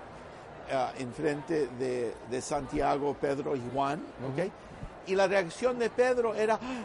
[0.99, 4.01] enfrente de, de Santiago, Pedro y Juan,
[4.33, 4.51] ¿ok?
[5.07, 6.85] Y la reacción de Pedro era, "Ah,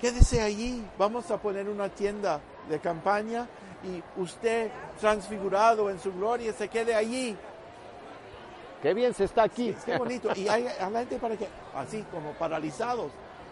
[0.00, 3.46] quédese allí, vamos a poner una tienda de campaña
[3.84, 7.36] y usted transfigurado en su gloria se quede allí.
[8.82, 9.74] Qué bien se está aquí.
[9.84, 10.30] Qué bonito.
[10.34, 13.10] Y hay a la gente para que, así como paralizados.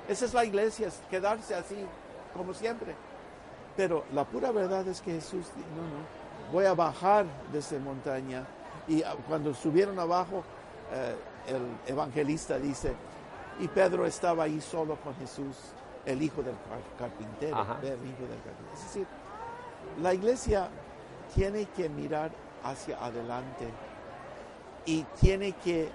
[0.08, 1.76] Esa es la iglesia, es quedarse así,
[2.34, 2.94] como siempre.
[3.76, 7.78] Pero la pura verdad es que Jesús, dijo, no, no, voy a bajar de esa
[7.78, 8.44] montaña.
[8.88, 10.44] Y ah, cuando subieron abajo,
[10.92, 11.16] eh,
[11.48, 12.92] el evangelista dice,
[13.58, 15.56] y Pedro estaba ahí solo con Jesús,
[16.04, 17.78] el hijo del car- carpintero, Ajá.
[17.82, 18.74] el hijo del carpintero.
[18.74, 19.06] Es decir,
[20.00, 20.68] la iglesia
[21.34, 22.30] tiene que mirar
[22.62, 23.68] hacia adelante
[24.84, 25.90] y tiene que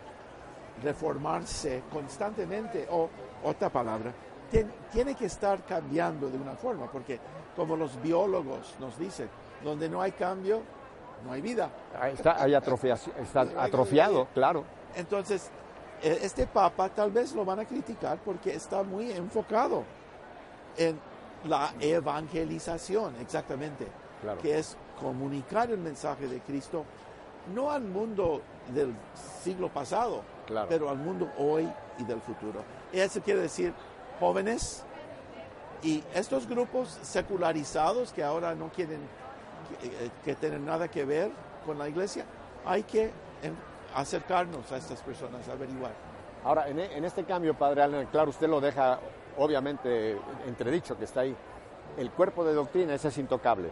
[0.83, 3.09] reformarse constantemente, o
[3.43, 4.11] otra palabra,
[4.51, 7.19] tien- tiene que estar cambiando de una forma, porque
[7.55, 9.29] como los biólogos nos dicen,
[9.63, 10.61] donde no hay cambio,
[11.25, 11.69] no hay vida.
[11.99, 14.63] Ahí Está, hay atrofiación- está atrofiado, claro.
[14.95, 15.49] Entonces,
[16.01, 19.83] eh, este papa tal vez lo van a criticar porque está muy enfocado
[20.77, 20.99] en
[21.45, 23.87] la evangelización, exactamente,
[24.21, 24.39] Claro.
[24.41, 26.85] que es comunicar el mensaje de Cristo
[27.55, 28.41] no al mundo
[28.73, 28.93] del
[29.43, 30.67] siglo pasado, Claro.
[30.69, 31.67] pero al mundo hoy
[31.97, 32.61] y del futuro.
[32.91, 33.73] Eso quiere decir
[34.19, 34.83] jóvenes
[35.83, 38.99] y estos grupos secularizados que ahora no quieren
[39.81, 41.31] que, eh, que tener nada que ver
[41.65, 42.25] con la iglesia,
[42.65, 43.11] hay que
[43.95, 45.91] acercarnos a estas personas, averiguar.
[46.43, 48.99] Ahora, en, e- en este cambio, Padre Alan, claro, usted lo deja
[49.37, 50.17] obviamente
[50.47, 51.35] entredicho que está ahí.
[51.97, 53.69] El cuerpo de doctrina ese es intocable.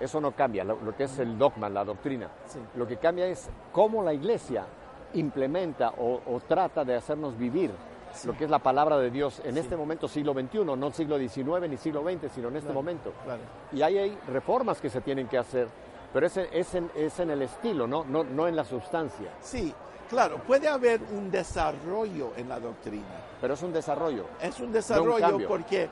[0.00, 2.28] Eso no cambia, lo, lo que es el dogma, la doctrina.
[2.46, 2.58] Sí.
[2.76, 4.64] Lo que cambia es cómo la iglesia
[5.14, 7.70] implementa o, o trata de hacernos vivir
[8.24, 11.68] lo que es la palabra de Dios en este momento, siglo XXI, no siglo XIX
[11.68, 13.12] ni siglo XX, sino en este Claro, momento.
[13.24, 13.40] claro.
[13.72, 15.68] Y ahí hay reformas que se tienen que hacer,
[16.12, 18.04] pero es, en- es en, es en el estilo, ¿no?
[18.04, 19.72] No, no en la sustancia, Sí,
[20.08, 23.04] claro, puede haber un desarrollo en la doctrina.
[23.40, 24.24] pero es un desarrollo.
[24.40, 25.88] Es un desarrollo porque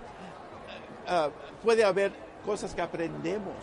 [1.09, 1.29] ah,
[1.62, 2.12] puede haber
[2.45, 3.55] cosas que aprendemos.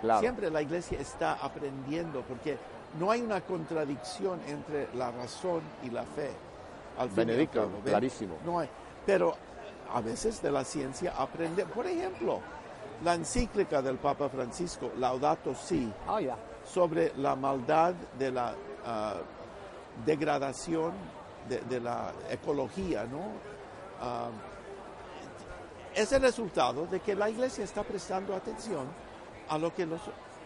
[0.00, 0.20] Claro.
[0.20, 2.56] Siempre la iglesia está aprendiendo porque
[2.98, 6.30] no hay una contradicción entre la razón y la fe.
[7.00, 8.36] Al Benedicto, clarísimo.
[8.44, 8.68] No hay.
[9.06, 9.34] Pero
[9.92, 11.64] a veces de la ciencia aprende.
[11.64, 12.40] Por ejemplo,
[13.02, 15.90] la encíclica del Papa Francisco, Laudato Si,
[16.64, 19.14] sobre la maldad de la ah,
[20.04, 20.92] degradación
[21.48, 23.20] de, de la ecología, ¿no?
[24.00, 24.28] Ah,
[25.94, 28.86] es el resultado de que la iglesia está prestando atención
[29.48, 30.00] a lo que los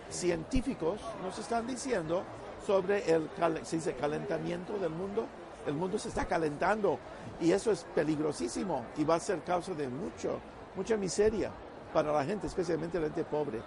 [0.08, 2.22] científicos nos están diciendo
[2.66, 5.26] sobre el cal- se dice calentamiento del mundo.
[5.66, 6.98] El mundo se está calentando
[7.40, 10.38] y eso es peligrosísimo y va a ser causa de mucho,
[10.76, 11.50] mucha miseria
[11.92, 13.62] para la gente, especialmente la gente pobre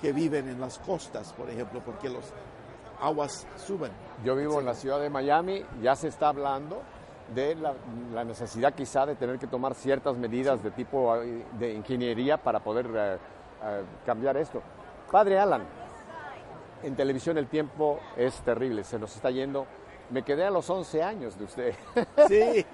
[0.00, 2.24] que viven en las costas, por ejemplo, porque los
[3.00, 3.92] aguas suben.
[4.24, 6.82] Yo vivo en la ciudad de Miami, ya se está hablando
[7.34, 7.74] de la,
[8.12, 12.60] la necesidad quizá de tener que tomar ciertas medidas de tipo eh, de ingeniería para
[12.60, 13.18] poder eh,
[13.64, 14.62] eh, cambiar esto.
[15.10, 15.62] Padre Alan,
[16.82, 19.66] en televisión el tiempo es terrible, se nos está yendo.
[20.12, 21.74] Me quedé a los 11 años de usted.
[22.28, 22.64] Sí,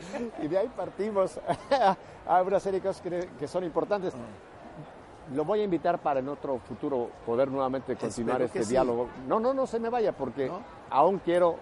[0.43, 1.39] y de ahí partimos
[2.27, 4.13] a una serie de cosas que, que son importantes.
[5.35, 8.71] Lo voy a invitar para en otro futuro poder nuevamente continuar Espero este sí.
[8.71, 9.09] diálogo.
[9.27, 10.61] No, no, no se me vaya porque ¿No?
[10.91, 11.57] aún quiero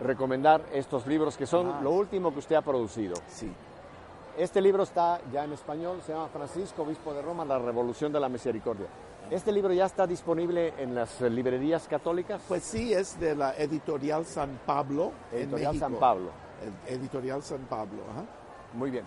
[0.00, 1.80] recomendar estos libros que son Ah.
[1.82, 3.14] lo último que usted ha producido.
[3.26, 3.52] Sí.
[4.38, 8.20] Este libro está ya en español, se llama Francisco, Obispo de Roma, La Revolución de
[8.20, 8.86] la Misericordia.
[9.30, 12.40] Este libro ya está disponible en las librerías católicas.
[12.46, 15.10] Pues sí, es de la editorial San Pablo.
[15.32, 15.76] Editorial.
[15.76, 16.30] San Pablo.
[16.86, 18.24] Editorial San Pablo, ajá.
[18.74, 19.04] Muy bien.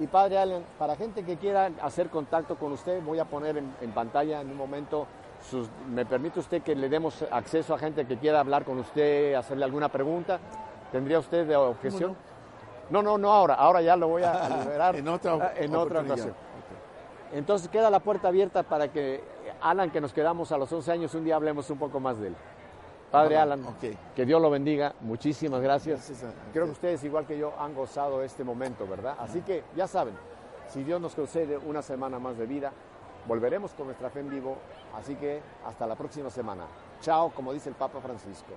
[0.00, 3.72] Y Padre Allen, para gente que quiera hacer contacto con usted, voy a poner en,
[3.80, 5.06] en pantalla en un momento,
[5.48, 9.34] sus- ¿me permite usted que le demos acceso a gente que quiera hablar con usted,
[9.34, 10.40] hacerle alguna pregunta?
[10.90, 12.16] ¿Tendría usted de objeción?
[12.90, 16.12] No, no, no ahora, ahora ya lo voy a liberar en otra, en otra oportunidad.
[16.14, 16.34] ocasión.
[17.32, 19.22] Entonces queda la puerta abierta para que
[19.60, 22.28] Alan, que nos quedamos a los 11 años, un día hablemos un poco más de
[22.28, 22.36] él.
[23.10, 23.64] Padre Alan,
[24.16, 25.98] que Dios lo bendiga, muchísimas gracias.
[26.08, 29.14] Gracias a- Creo que ustedes, igual que yo, han gozado este momento, ¿verdad?
[29.20, 30.14] Así que ya saben,
[30.68, 32.72] si Dios nos concede una semana más de vida,
[33.28, 34.56] volveremos con nuestra fe en vivo.
[34.96, 36.64] Así que hasta la próxima semana.
[37.02, 38.52] Chao, como dice el Papa Francisco.